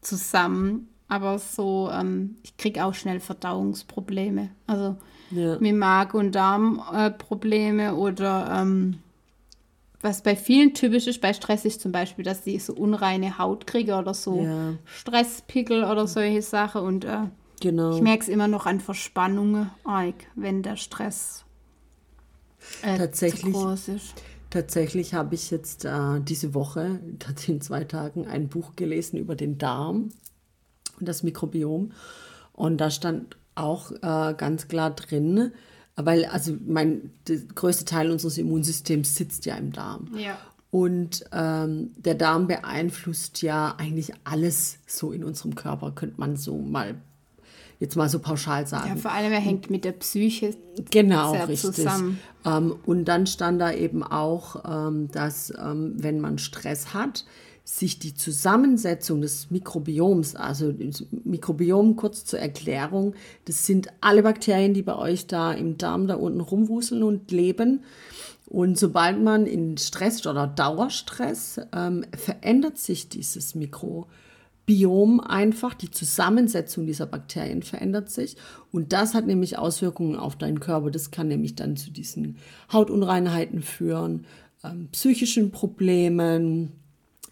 zusammen, 0.00 0.88
aber 1.08 1.38
so, 1.40 1.90
ähm, 1.92 2.36
ich 2.44 2.56
kriege 2.56 2.84
auch 2.84 2.94
schnell 2.94 3.18
Verdauungsprobleme. 3.18 4.50
Also 4.68 4.96
ja. 5.30 5.58
mit 5.58 5.74
Magen- 5.76 6.16
und 6.18 6.32
Darmprobleme 6.34 7.88
äh, 7.88 7.90
oder 7.90 8.60
ähm, 8.60 8.98
was 10.00 10.22
bei 10.22 10.36
vielen 10.36 10.74
typisch 10.74 11.06
ist 11.06 11.20
bei 11.20 11.32
Stress 11.32 11.64
ist 11.64 11.80
zum 11.80 11.90
Beispiel, 11.92 12.24
dass 12.24 12.42
die 12.42 12.58
so 12.58 12.74
unreine 12.74 13.38
Haut 13.38 13.66
kriegen 13.66 13.92
oder 13.92 14.14
so 14.14 14.42
Ja. 14.42 14.74
Stresspickel 14.84 15.84
oder 15.84 16.06
solche 16.06 16.42
Sachen 16.42 16.82
und 16.82 17.04
äh, 17.04 17.18
Genau. 17.60 17.96
ich 17.96 18.02
merke 18.02 18.22
es 18.22 18.28
immer 18.28 18.48
noch 18.48 18.66
an 18.66 18.80
Verspannungen, 18.80 19.70
wenn 20.34 20.62
der 20.62 20.76
Stress 20.76 21.44
äh, 22.82 22.98
Tatsächlich. 22.98 23.54
zu 23.54 23.62
groß 23.62 23.88
ist. 23.88 24.14
Tatsächlich 24.50 25.14
habe 25.14 25.34
ich 25.34 25.50
jetzt 25.50 25.84
äh, 25.84 26.20
diese 26.20 26.54
Woche, 26.54 27.00
in 27.46 27.60
zwei 27.60 27.84
Tagen, 27.84 28.26
ein 28.26 28.48
Buch 28.48 28.76
gelesen 28.76 29.16
über 29.18 29.34
den 29.36 29.58
Darm 29.58 30.10
und 31.00 31.08
das 31.08 31.22
Mikrobiom. 31.22 31.92
Und 32.52 32.78
da 32.78 32.90
stand 32.90 33.36
auch 33.56 33.90
äh, 33.90 34.34
ganz 34.34 34.68
klar 34.68 34.90
drin, 34.90 35.52
weil 35.96 36.24
also 36.26 36.54
mein 36.66 37.10
der 37.26 37.38
größte 37.38 37.84
Teil 37.84 38.10
unseres 38.10 38.38
Immunsystems 38.38 39.14
sitzt 39.14 39.46
ja 39.46 39.56
im 39.56 39.72
Darm. 39.72 40.10
Ja. 40.16 40.38
Und 40.70 41.24
ähm, 41.32 41.92
der 41.96 42.14
Darm 42.14 42.48
beeinflusst 42.48 43.40
ja 43.42 43.74
eigentlich 43.78 44.12
alles 44.24 44.78
so 44.86 45.12
in 45.12 45.24
unserem 45.24 45.54
Körper, 45.54 45.92
könnte 45.92 46.20
man 46.20 46.36
so 46.36 46.58
mal 46.58 46.96
jetzt 47.78 47.96
mal 47.96 48.08
so 48.08 48.18
pauschal 48.18 48.66
sagen. 48.66 48.88
ja, 48.88 48.96
vor 48.96 49.12
allem 49.12 49.32
er 49.32 49.40
hängt 49.40 49.70
mit 49.70 49.84
der 49.84 49.92
Psyche. 49.92 50.54
Genau, 50.90 51.32
sehr 51.32 51.48
richtig. 51.48 51.74
zusammen. 51.74 52.18
Ähm, 52.44 52.74
und 52.84 53.04
dann 53.06 53.26
stand 53.26 53.60
da 53.60 53.72
eben 53.72 54.02
auch, 54.02 54.64
ähm, 54.66 55.08
dass 55.10 55.52
ähm, 55.58 55.94
wenn 55.96 56.20
man 56.20 56.38
Stress 56.38 56.94
hat, 56.94 57.24
sich 57.68 57.98
die 57.98 58.14
Zusammensetzung 58.14 59.20
des 59.20 59.50
Mikrobioms, 59.50 60.36
also 60.36 60.70
das 60.70 61.04
Mikrobiom 61.24 61.96
kurz 61.96 62.24
zur 62.24 62.38
Erklärung, 62.38 63.14
das 63.44 63.66
sind 63.66 63.88
alle 64.00 64.22
Bakterien, 64.22 64.72
die 64.72 64.82
bei 64.82 64.94
euch 64.94 65.26
da 65.26 65.52
im 65.52 65.76
Darm 65.76 66.06
da 66.06 66.14
unten 66.14 66.40
rumwuseln 66.40 67.02
und 67.02 67.32
leben. 67.32 67.82
Und 68.46 68.78
sobald 68.78 69.20
man 69.20 69.46
in 69.46 69.76
Stress 69.78 70.24
oder 70.28 70.46
Dauerstress 70.46 71.60
ähm, 71.74 72.04
verändert 72.16 72.78
sich 72.78 73.08
dieses 73.08 73.56
Mikrobiom 73.56 75.18
einfach, 75.18 75.74
die 75.74 75.90
Zusammensetzung 75.90 76.86
dieser 76.86 77.06
Bakterien 77.06 77.64
verändert 77.64 78.10
sich. 78.10 78.36
Und 78.70 78.92
das 78.92 79.12
hat 79.12 79.26
nämlich 79.26 79.58
Auswirkungen 79.58 80.14
auf 80.14 80.36
deinen 80.36 80.60
Körper. 80.60 80.92
Das 80.92 81.10
kann 81.10 81.26
nämlich 81.26 81.56
dann 81.56 81.76
zu 81.76 81.90
diesen 81.90 82.36
Hautunreinheiten 82.72 83.60
führen, 83.60 84.24
ähm, 84.62 84.88
psychischen 84.92 85.50
Problemen, 85.50 86.85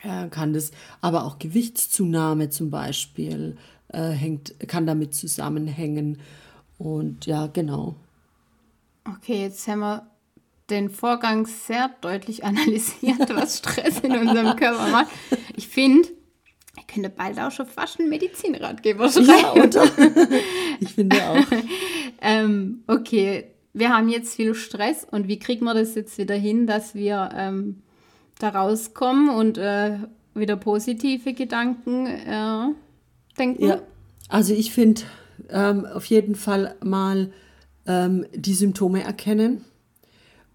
äh, 0.04 0.28
kann 0.28 0.52
das, 0.52 0.70
aber 1.00 1.24
auch 1.24 1.38
Gewichtszunahme 1.38 2.50
zum 2.50 2.70
Beispiel 2.70 3.56
äh, 3.88 4.10
hängt, 4.10 4.54
kann 4.68 4.86
damit 4.86 5.14
zusammenhängen. 5.14 6.18
Und 6.78 7.26
ja, 7.26 7.46
genau. 7.46 7.96
Okay, 9.04 9.42
jetzt 9.42 9.66
haben 9.68 9.80
wir 9.80 10.06
den 10.70 10.90
Vorgang 10.90 11.46
sehr 11.46 11.90
deutlich 12.00 12.44
analysiert, 12.44 13.34
was 13.34 13.58
Stress 13.58 14.00
in 14.00 14.16
unserem 14.16 14.56
Körper 14.56 14.88
macht. 14.88 15.08
Ich 15.56 15.68
finde, 15.68 16.08
ich 16.76 16.86
könnte 16.86 17.10
bald 17.10 17.38
auch 17.38 17.50
schon 17.50 17.66
fast 17.66 18.00
einen 18.00 18.08
Medizinratgeber 18.08 19.08
schreiben. 19.10 19.28
Ja, 19.28 19.52
oder? 19.52 19.84
ich 20.80 20.94
finde 20.94 21.16
auch. 21.22 21.46
Ähm, 22.20 22.82
okay, 22.86 23.50
wir 23.72 23.90
haben 23.90 24.08
jetzt 24.08 24.34
viel 24.34 24.54
Stress 24.54 25.06
und 25.08 25.28
wie 25.28 25.38
kriegen 25.38 25.64
wir 25.64 25.74
das 25.74 25.94
jetzt 25.94 26.16
wieder 26.18 26.34
hin, 26.34 26.66
dass 26.66 26.94
wir 26.94 27.30
ähm, 27.34 27.82
da 28.38 28.48
rauskommen 28.50 29.30
und 29.30 29.58
äh, 29.58 29.98
wieder 30.34 30.56
positive 30.56 31.34
Gedanken 31.34 32.06
äh, 32.06 32.68
denken? 33.38 33.64
Ja, 33.64 33.80
also 34.28 34.54
ich 34.54 34.72
finde 34.72 35.02
ähm, 35.50 35.86
auf 35.86 36.06
jeden 36.06 36.34
Fall 36.34 36.74
mal 36.82 37.32
ähm, 37.86 38.26
die 38.34 38.54
Symptome 38.54 39.02
erkennen 39.02 39.64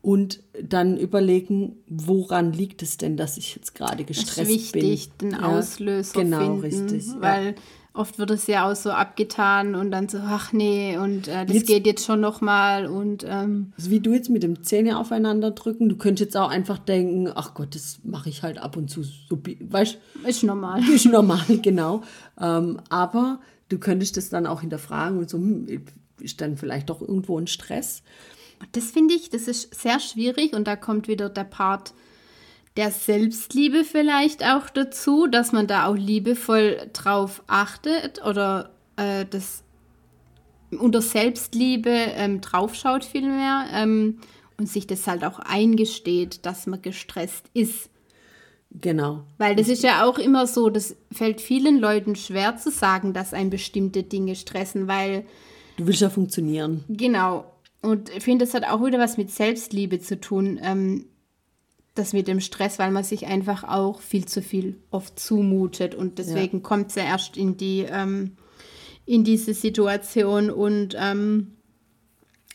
und 0.01 0.41
dann 0.61 0.97
überlegen, 0.97 1.77
woran 1.87 2.53
liegt 2.53 2.81
es 2.81 2.97
denn, 2.97 3.17
dass 3.17 3.37
ich 3.37 3.55
jetzt 3.55 3.75
gerade 3.75 4.03
Das 4.05 4.17
ist 4.17 4.25
gestresst 4.27 4.49
wichtig, 4.49 5.11
bin. 5.17 5.31
den 5.31 5.39
Ja, 5.39 5.47
Auslöser 5.47 6.21
genau, 6.21 6.39
finden, 6.39 6.59
richtig. 6.61 7.07
ja. 7.21 7.53
Oft 7.99 8.17
wird 8.17 8.31
es 8.31 8.47
ja 8.47 8.69
auch 8.69 8.75
so 8.75 8.91
abgetan 8.91 9.75
und 9.75 9.91
dann 9.91 10.07
so, 10.07 10.19
ach 10.19 10.53
nee, 10.53 10.97
und 10.97 11.27
äh, 11.27 11.45
das 11.45 11.55
Jetzt- 11.55 11.67
geht 11.67 11.85
jetzt 11.85 12.05
schon 12.05 12.21
noch 12.21 12.39
mal 12.41 12.85
und 12.87 13.25
ähm, 13.27 13.73
Also 13.77 13.91
wie 13.91 13.99
du 13.99 14.13
jetzt 14.13 14.29
mit 14.29 14.41
dem 14.41 14.63
Zähne 14.63 14.97
aufeinander 14.97 15.51
drücken, 15.51 15.89
du 15.89 15.97
könntest 15.97 16.21
jetzt 16.27 16.37
auch 16.37 16.49
einfach 16.49 16.77
denken, 16.77 17.29
ach 17.35 17.53
Gott, 17.53 17.75
das 17.75 17.99
mache 18.03 18.29
ich 18.29 18.41
halt 18.41 18.57
ab 18.57 18.77
und 18.77 18.89
zu 18.89 19.03
so, 19.03 19.37
weißt 19.59 19.97
ist 20.25 20.43
normal. 20.43 20.81
ist 20.89 21.05
normal, 21.05 21.43
genau. 21.61 22.01
Ähm, 22.39 22.79
aber 22.89 23.39
du 23.67 23.77
könntest 23.77 24.17
das 24.17 24.29
dann 24.29 24.47
auch 24.47 24.61
hinterfragen 24.61 25.17
und 25.19 25.29
so, 25.29 25.37
hm, 25.37 25.67
ist 26.21 26.41
dann 26.41 26.57
vielleicht 26.57 26.89
doch 26.89 27.01
irgendwo 27.01 27.37
ein 27.37 27.47
Stress. 27.47 28.01
Das 28.73 28.85
finde 28.91 29.13
ich, 29.13 29.29
das 29.29 29.47
ist 29.47 29.73
sehr 29.73 29.99
schwierig 29.99 30.53
und 30.53 30.67
da 30.67 30.75
kommt 30.75 31.07
wieder 31.07 31.29
der 31.29 31.45
Part 31.45 31.93
der 32.79 32.91
Selbstliebe 32.91 33.83
vielleicht 33.83 34.41
auch 34.45 34.69
dazu, 34.69 35.27
dass 35.27 35.51
man 35.51 35.67
da 35.67 35.85
auch 35.85 35.97
liebevoll 35.97 36.77
drauf 36.93 37.43
achtet 37.45 38.25
oder 38.25 38.69
äh, 38.95 39.25
das 39.29 39.63
unter 40.71 41.01
Selbstliebe 41.01 41.89
ähm, 41.89 42.39
draufschaut 42.39 43.03
vielmehr 43.03 43.65
ähm, 43.73 44.19
und 44.57 44.69
sich 44.69 44.87
das 44.87 45.07
halt 45.07 45.25
auch 45.25 45.39
eingesteht, 45.39 46.45
dass 46.45 46.67
man 46.67 46.81
gestresst 46.81 47.47
ist. 47.53 47.89
Genau. 48.71 49.25
Weil 49.37 49.57
das 49.57 49.67
ist 49.67 49.83
ja 49.83 50.05
auch 50.05 50.17
immer 50.17 50.47
so, 50.47 50.69
das 50.69 50.95
fällt 51.11 51.41
vielen 51.41 51.79
Leuten 51.79 52.15
schwer 52.15 52.55
zu 52.55 52.71
sagen, 52.71 53.11
dass 53.11 53.33
ein 53.33 53.49
bestimmte 53.49 54.03
Dinge 54.03 54.37
stressen, 54.37 54.87
weil. 54.87 55.25
Du 55.75 55.85
willst 55.85 55.99
ja 55.99 56.09
funktionieren. 56.09 56.85
Genau. 56.87 57.43
Und 57.81 58.09
ich 58.15 58.23
finde, 58.23 58.45
das 58.45 58.53
hat 58.53 58.63
auch 58.63 58.85
wieder 58.85 58.99
was 58.99 59.17
mit 59.17 59.31
Selbstliebe 59.31 59.99
zu 59.99 60.17
tun, 60.21 60.61
ähm, 60.63 61.07
das 61.95 62.13
mit 62.13 62.27
dem 62.27 62.39
Stress, 62.39 62.79
weil 62.79 62.91
man 62.91 63.03
sich 63.03 63.27
einfach 63.27 63.63
auch 63.63 64.01
viel 64.01 64.25
zu 64.25 64.41
viel 64.41 64.77
oft 64.91 65.19
zumutet. 65.19 65.95
Und 65.95 66.19
deswegen 66.19 66.57
ja. 66.57 66.63
kommt 66.63 66.89
es 66.89 66.95
ja 66.95 67.03
erst 67.03 67.37
in 67.37 67.57
die, 67.57 67.85
ähm, 67.89 68.37
in 69.05 69.23
diese 69.23 69.53
Situation. 69.53 70.49
Und 70.49 70.95
ähm, 70.97 71.55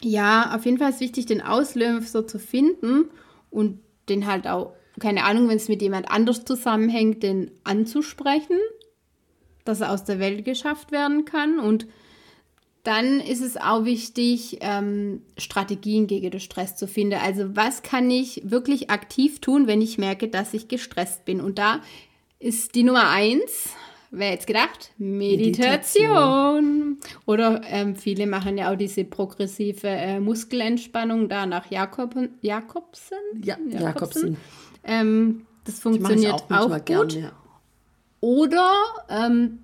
ja, 0.01 0.55
auf 0.55 0.65
jeden 0.65 0.79
Fall 0.79 0.91
ist 0.91 1.01
wichtig, 1.01 1.27
den 1.27 1.43
Auslöser 1.43 2.27
zu 2.27 2.39
finden 2.39 3.11
und 3.51 3.81
den 4.09 4.27
halt 4.27 4.47
auch 4.47 4.75
keine 5.01 5.25
Ahnung, 5.25 5.49
wenn 5.49 5.57
es 5.57 5.69
mit 5.69 5.83
jemand 5.83 6.11
anders 6.11 6.45
zusammenhängt, 6.45 7.23
den 7.23 7.51
anzusprechen, 7.65 8.59
dass 9.65 9.81
er 9.81 9.91
aus 9.91 10.05
der 10.05 10.19
Welt 10.19 10.45
geschafft 10.45 10.93
werden 10.93 11.25
kann. 11.25 11.59
Und 11.59 11.87
dann 12.85 13.19
ist 13.21 13.41
es 13.41 13.57
auch 13.57 13.85
wichtig, 13.85 14.59
ähm, 14.61 15.23
Strategien 15.39 16.07
gegen 16.07 16.31
den 16.31 16.41
Stress 16.41 16.77
zu 16.77 16.87
finden. 16.87 17.15
Also 17.15 17.57
was 17.57 17.83
kann 17.83 18.11
ich 18.11 18.43
wirklich 18.45 18.91
aktiv 18.91 19.41
tun, 19.41 19.67
wenn 19.67 19.81
ich 19.81 19.99
merke, 19.99 20.29
dass 20.29 20.55
ich 20.55 20.69
gestresst 20.69 21.25
bin? 21.25 21.41
Und 21.41 21.59
da 21.59 21.81
ist 22.39 22.75
die 22.75 22.83
Nummer 22.83 23.09
eins, 23.09 23.71
wer 24.11 24.31
jetzt 24.31 24.47
gedacht? 24.47 24.93
Meditation. 24.99 26.05
Meditation. 26.05 26.99
Oder 27.25 27.63
ähm, 27.65 27.97
viele 27.97 28.27
machen 28.27 28.59
ja 28.59 28.71
auch 28.71 28.77
diese 28.77 29.05
progressive 29.05 29.89
äh, 29.89 30.21
Muskelentspannung 30.21 31.31
da 31.31 31.47
nach 31.47 31.71
Jakob, 31.71 32.15
Jakobsen. 32.43 33.17
Ja, 33.43 33.57
Jakobsen. 33.57 33.83
Jakobsen. 33.83 34.37
Ähm, 34.85 35.47
das 35.65 35.81
funktioniert 35.81 36.45
auch, 36.51 36.51
auch 36.51 36.69
gut. 36.69 36.85
Gern, 36.85 37.09
ja. 37.09 37.33
Oder 38.21 38.73
ähm, 39.09 39.64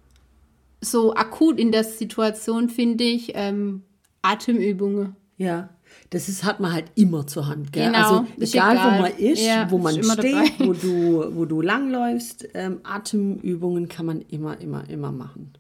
so 0.80 1.14
akut 1.14 1.58
in 1.58 1.72
der 1.72 1.84
Situation 1.84 2.68
finde 2.68 3.04
ich 3.04 3.32
ähm, 3.34 3.82
Atemübungen. 4.22 5.16
Ja, 5.36 5.70
das 6.10 6.28
ist, 6.28 6.44
hat 6.44 6.60
man 6.60 6.72
halt 6.72 6.86
immer 6.94 7.26
zur 7.26 7.46
Hand. 7.46 7.72
Gell? 7.72 7.86
Genau, 7.86 7.98
also 7.98 8.26
egal, 8.38 8.76
egal, 8.76 8.98
wo 8.98 9.02
man 9.02 9.16
ist, 9.16 9.42
ja, 9.42 9.70
wo 9.70 9.78
man 9.78 9.96
ist 9.96 10.12
steht, 10.12 10.60
wo 10.60 10.72
du, 10.72 11.36
wo 11.36 11.44
du 11.44 11.60
langläufst, 11.60 12.48
ähm, 12.54 12.80
Atemübungen 12.82 13.88
kann 13.88 14.06
man 14.06 14.20
immer, 14.22 14.60
immer, 14.60 14.88
immer 14.88 15.12
machen. 15.12 15.52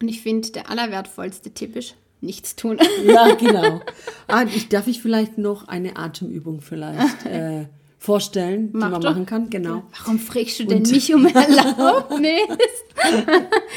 Und 0.00 0.08
ich 0.08 0.20
finde, 0.22 0.50
der 0.50 0.70
allerwertvollste 0.70 1.50
Tipp 1.52 1.76
ist, 1.76 1.96
nichts 2.20 2.56
tun. 2.56 2.78
Ja, 3.04 3.34
genau. 3.38 3.80
Ah, 4.26 4.44
ich, 4.44 4.68
darf 4.68 4.86
ich 4.86 5.00
vielleicht 5.00 5.38
noch 5.38 5.68
eine 5.68 5.96
Atemübung 5.96 6.60
vielleicht 6.60 7.24
äh, 7.26 7.66
vorstellen, 8.06 8.70
Mach 8.72 8.86
die 8.86 8.92
man 8.92 9.00
doch. 9.00 9.10
machen 9.10 9.26
kann. 9.26 9.50
Genau. 9.50 9.82
Warum 9.98 10.18
fragst 10.20 10.60
du 10.60 10.64
denn 10.64 10.78
Und 10.84 10.90
mich 10.92 11.12
um 11.12 11.26
Erlaubnis? 11.26 12.70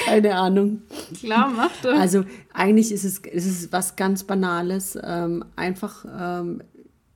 Keine 0.06 0.36
Ahnung. 0.36 0.84
Klar, 1.20 1.52
mach 1.54 1.72
doch. 1.82 1.98
Also 1.98 2.24
eigentlich 2.54 2.92
ist 2.92 3.04
es, 3.04 3.18
ist 3.20 3.48
es 3.48 3.72
was 3.72 3.96
ganz 3.96 4.24
Banales. 4.24 4.98
Ähm, 5.02 5.44
einfach 5.56 6.06
ähm, 6.06 6.62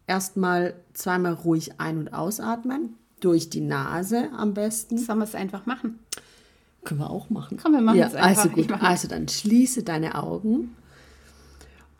erstmal 0.07 0.73
zweimal 0.93 1.33
ruhig 1.33 1.79
ein- 1.79 1.99
und 1.99 2.13
ausatmen. 2.13 2.95
Durch 3.19 3.49
die 3.49 3.61
Nase 3.61 4.29
am 4.35 4.53
besten. 4.53 4.97
Sollen 4.97 5.19
wir 5.19 5.25
es 5.25 5.35
einfach 5.35 5.65
machen? 5.65 5.99
Können 6.83 6.99
wir 6.99 7.09
auch 7.09 7.29
machen. 7.29 7.57
Komm, 7.61 7.73
wir 7.73 7.81
machen 7.81 7.99
ja, 7.99 8.07
es 8.07 8.15
einfach. 8.15 8.43
Also 8.43 8.49
gut, 8.49 8.71
also 8.71 9.07
dann 9.07 9.29
schließe 9.29 9.83
deine 9.83 10.21
Augen 10.21 10.75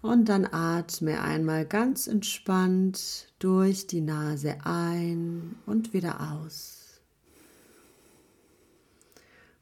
und 0.04 0.28
dann 0.28 0.46
atme 0.46 1.22
einmal 1.22 1.66
ganz 1.66 2.08
entspannt 2.08 3.34
durch 3.40 3.88
die 3.88 4.02
Nase 4.02 4.58
ein 4.66 5.56
und 5.66 5.94
wieder 5.94 6.34
aus. 6.34 7.00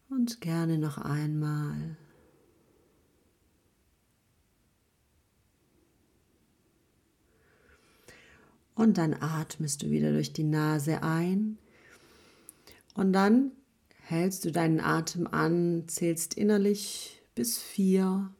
Und 0.09 0.41
gerne 0.41 0.79
noch 0.79 0.97
einmal. 0.97 1.95
Und 8.73 8.97
dann 8.97 9.13
atmest 9.13 9.83
du 9.83 9.91
wieder 9.91 10.11
durch 10.11 10.33
die 10.33 10.43
Nase 10.43 11.03
ein. 11.03 11.59
Und 12.95 13.13
dann 13.13 13.51
hältst 13.99 14.43
du 14.43 14.51
deinen 14.51 14.79
Atem 14.79 15.27
an, 15.27 15.83
zählst 15.87 16.33
innerlich 16.33 17.21
bis 17.35 17.59
vier 17.59 18.33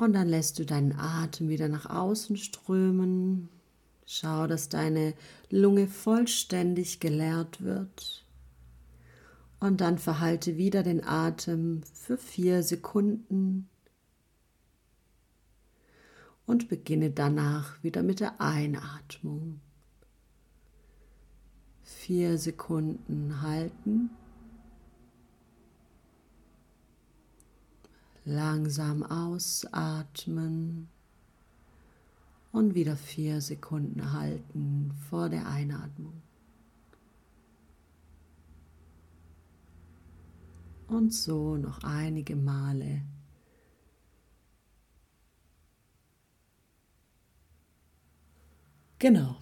und 0.00 0.14
dann 0.14 0.28
lässt 0.28 0.58
du 0.58 0.64
deinen 0.64 0.98
Atem 0.98 1.48
wieder 1.48 1.68
nach 1.68 1.86
außen 1.86 2.36
strömen. 2.36 3.48
Schau, 4.06 4.46
dass 4.46 4.68
deine 4.68 5.14
Lunge 5.50 5.86
vollständig 5.86 7.00
geleert 7.00 7.62
wird. 7.62 8.24
Und 9.60 9.82
dann 9.82 9.98
verhalte 9.98 10.56
wieder 10.56 10.82
den 10.82 11.04
Atem 11.04 11.82
für 11.92 12.16
vier 12.16 12.62
Sekunden. 12.62 13.68
Und 16.46 16.68
beginne 16.68 17.10
danach 17.10 17.82
wieder 17.82 18.02
mit 18.02 18.20
der 18.20 18.40
Einatmung. 18.40 19.60
Vier 21.82 22.38
Sekunden 22.38 23.42
halten. 23.42 24.10
Langsam 28.24 29.02
ausatmen 29.02 30.88
und 32.52 32.74
wieder 32.74 32.96
vier 32.96 33.40
Sekunden 33.40 34.12
halten 34.12 34.92
vor 35.08 35.28
der 35.28 35.46
Einatmung. 35.46 36.22
Und 40.88 41.14
so 41.14 41.56
noch 41.56 41.84
einige 41.84 42.34
Male. 42.34 43.02
Genau. 48.98 49.36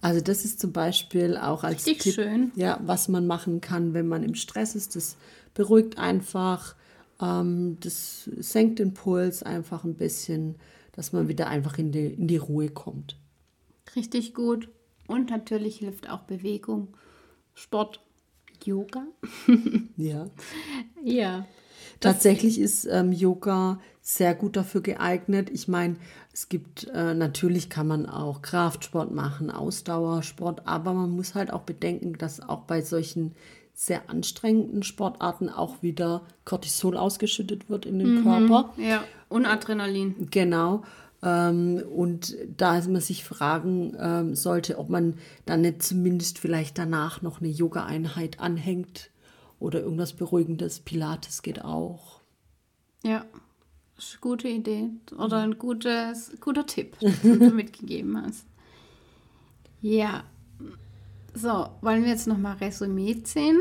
Also 0.00 0.20
das 0.20 0.44
ist 0.44 0.60
zum 0.60 0.72
Beispiel 0.72 1.36
auch 1.36 1.64
als 1.64 1.86
Richtig 1.86 2.02
Tipp, 2.02 2.14
schön. 2.14 2.52
ja, 2.54 2.78
was 2.84 3.08
man 3.08 3.26
machen 3.26 3.60
kann, 3.60 3.92
wenn 3.92 4.06
man 4.06 4.22
im 4.22 4.34
Stress 4.34 4.74
ist. 4.76 4.94
Das 4.94 5.16
beruhigt 5.54 5.98
einfach 5.98 6.76
ähm, 7.20 7.78
das 7.80 8.24
senkt 8.36 8.78
den 8.78 8.94
Puls 8.94 9.42
einfach 9.42 9.84
ein 9.84 9.94
bisschen, 9.94 10.56
dass 10.92 11.12
man 11.12 11.28
wieder 11.28 11.48
einfach 11.48 11.78
in 11.78 11.92
die, 11.92 12.06
in 12.06 12.28
die 12.28 12.36
Ruhe 12.36 12.68
kommt. 12.68 13.16
Richtig 13.94 14.34
gut. 14.34 14.68
Und 15.06 15.30
natürlich 15.30 15.78
hilft 15.78 16.10
auch 16.10 16.22
Bewegung, 16.22 16.88
Sport, 17.54 18.00
Yoga. 18.64 19.06
ja. 19.96 20.28
Ja. 21.04 21.46
Tatsächlich 22.00 22.58
ist 22.58 22.84
ähm, 22.86 23.12
Yoga 23.12 23.80
sehr 24.02 24.34
gut 24.34 24.56
dafür 24.56 24.82
geeignet. 24.82 25.50
Ich 25.50 25.68
meine, 25.68 25.96
es 26.32 26.48
gibt 26.48 26.88
äh, 26.92 27.14
natürlich 27.14 27.70
kann 27.70 27.86
man 27.86 28.06
auch 28.06 28.42
Kraftsport 28.42 29.12
machen, 29.12 29.50
Ausdauersport, 29.50 30.66
aber 30.66 30.92
man 30.92 31.10
muss 31.10 31.34
halt 31.34 31.52
auch 31.52 31.62
bedenken, 31.62 32.18
dass 32.18 32.40
auch 32.40 32.62
bei 32.62 32.82
solchen 32.82 33.34
sehr 33.76 34.08
anstrengenden 34.08 34.82
Sportarten 34.82 35.50
auch 35.50 35.82
wieder 35.82 36.22
Cortisol 36.46 36.96
ausgeschüttet 36.96 37.68
wird 37.68 37.84
in 37.84 37.98
den 37.98 38.16
mhm, 38.16 38.22
Körper. 38.22 38.72
Ja, 38.78 39.04
und 39.28 39.44
Adrenalin. 39.44 40.28
Genau. 40.30 40.82
Ähm, 41.22 41.82
und 41.94 42.34
da 42.56 42.80
man 42.88 43.02
sich 43.02 43.22
fragen 43.22 43.94
ähm, 44.00 44.34
sollte, 44.34 44.78
ob 44.78 44.88
man 44.88 45.18
dann 45.44 45.60
nicht 45.60 45.82
zumindest 45.82 46.38
vielleicht 46.38 46.78
danach 46.78 47.20
noch 47.20 47.40
eine 47.40 47.50
Yoga-Einheit 47.50 48.40
anhängt 48.40 49.10
oder 49.60 49.80
irgendwas 49.80 50.14
Beruhigendes. 50.14 50.80
Pilates 50.80 51.42
geht 51.42 51.62
auch. 51.62 52.20
Ja, 53.04 53.26
ist 53.98 54.12
eine 54.12 54.20
gute 54.22 54.48
Idee 54.48 54.88
oder 55.18 55.38
ein 55.38 55.58
gutes, 55.58 56.32
guter 56.40 56.64
Tipp, 56.64 56.98
den 57.22 57.40
du 57.40 57.50
mitgegeben 57.50 58.22
hast. 58.22 58.46
Ja, 59.82 60.24
so, 61.36 61.68
wollen 61.82 62.02
wir 62.02 62.10
jetzt 62.10 62.26
nochmal 62.26 62.56
Resümee 62.56 63.22
ziehen? 63.22 63.60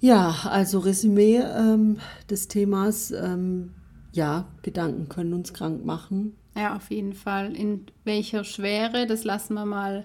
Ja, 0.00 0.34
also 0.44 0.78
Resümee 0.78 1.38
ähm, 1.38 1.98
des 2.30 2.48
Themas, 2.48 3.10
ähm, 3.10 3.74
ja, 4.12 4.46
Gedanken 4.62 5.08
können 5.08 5.34
uns 5.34 5.52
krank 5.52 5.84
machen. 5.84 6.36
Ja, 6.56 6.76
auf 6.76 6.90
jeden 6.90 7.12
Fall. 7.12 7.54
In 7.54 7.86
welcher 8.04 8.44
Schwere, 8.44 9.06
das 9.06 9.24
lassen 9.24 9.54
wir 9.54 9.66
mal 9.66 10.04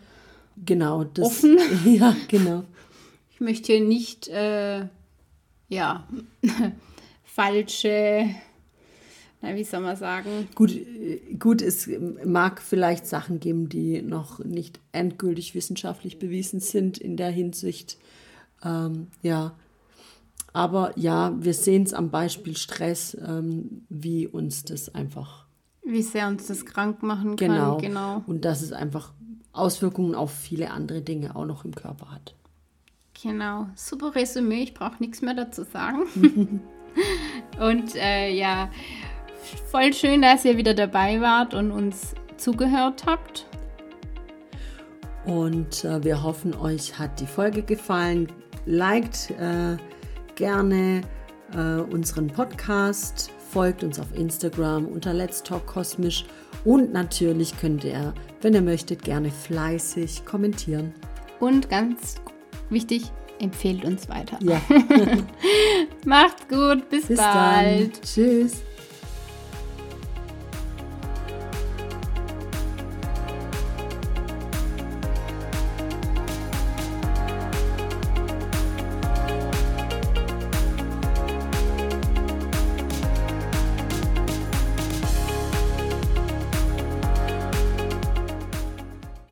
genau, 0.66 1.06
das, 1.06 1.26
offen. 1.26 1.58
Ja, 1.86 2.16
genau. 2.28 2.64
Ich 3.32 3.40
möchte 3.40 3.74
hier 3.74 3.84
nicht, 3.84 4.28
äh, 4.28 4.88
ja, 5.70 6.08
falsche 7.24 8.30
wie 9.54 9.64
soll 9.64 9.82
man 9.82 9.96
sagen? 9.96 10.48
Gut, 10.56 10.72
äh, 10.72 11.36
gut, 11.38 11.62
es 11.62 11.90
mag 12.26 12.62
vielleicht 12.62 13.06
Sachen 13.06 13.40
geben, 13.40 13.70
die 13.70 14.02
noch 14.02 14.40
nicht 14.40 14.80
endgültig 14.92 15.54
wissenschaftlich 15.54 16.18
bewiesen 16.18 16.60
sind 16.60 16.98
in 16.98 17.18
der 17.18 17.30
Hinsicht. 17.30 17.98
Ähm, 18.64 19.08
ja, 19.22 19.56
aber 20.54 20.98
ja, 20.98 21.34
wir 21.38 21.54
sehen 21.54 21.84
es 21.84 21.94
am 21.94 22.12
Beispiel 22.12 22.56
Stress, 22.56 23.16
ähm, 23.22 23.86
wie 23.90 24.26
uns 24.26 24.64
das 24.64 24.96
einfach. 24.96 25.46
Wie 25.84 26.02
sehr 26.02 26.28
uns 26.30 26.48
das 26.48 26.66
krank 26.66 27.04
machen 27.04 27.36
kann. 27.36 27.50
Genau. 27.50 27.78
genau. 27.78 28.24
Und 28.26 28.46
dass 28.46 28.62
es 28.62 28.72
einfach 28.72 29.12
Auswirkungen 29.52 30.16
auf 30.16 30.34
viele 30.34 30.72
andere 30.72 31.02
Dinge 31.02 31.36
auch 31.36 31.46
noch 31.46 31.66
im 31.66 31.76
Körper 31.76 32.12
hat. 32.12 32.36
Genau, 33.22 33.68
super 33.76 34.16
Resümee, 34.16 34.64
ich 34.64 34.74
brauche 34.74 34.96
nichts 35.00 35.22
mehr 35.22 35.34
dazu 35.34 35.64
sagen. 35.64 36.04
und 37.60 37.96
äh, 37.96 38.34
ja, 38.34 38.70
voll 39.70 39.94
schön, 39.94 40.22
dass 40.22 40.46
ihr 40.46 40.58
wieder 40.58 40.74
dabei 40.74 41.22
wart 41.22 41.54
und 41.54 41.72
uns 41.72 42.16
zugehört 42.38 43.06
habt. 43.06 43.46
Und 45.26 45.84
äh, 45.84 46.04
wir 46.04 46.22
hoffen, 46.22 46.56
euch 46.56 47.00
hat 47.00 47.20
die 47.20 47.26
Folge 47.26 47.64
gefallen. 47.64 48.32
Liked 48.66 49.32
äh, 49.32 49.78
gerne 50.36 51.02
äh, 51.54 51.82
unseren 51.82 52.28
Podcast, 52.28 53.32
folgt 53.52 53.84
uns 53.84 54.00
auf 54.00 54.08
Instagram 54.16 54.86
unter 54.86 55.14
Let's 55.14 55.42
Talk 55.42 55.66
Kosmisch 55.66 56.26
und 56.64 56.94
natürlich 56.94 57.58
könnt 57.60 57.84
ihr, 57.84 58.14
wenn 58.42 58.54
ihr 58.54 58.62
möchtet, 58.62 59.04
gerne 59.04 59.32
fleißig 59.32 60.26
kommentieren. 60.26 60.94
Und 61.40 61.70
ganz 61.70 62.16
wichtig, 62.70 63.12
empfehlt 63.40 63.86
uns 63.86 64.10
weiter. 64.10 64.40
Ja. 64.42 64.62
Macht's 66.06 66.48
gut, 66.48 66.90
bis, 66.90 67.08
Bis 67.08 67.18
bald. 67.18 67.94
dann. 67.94 68.02
Tschüss. 68.02 68.64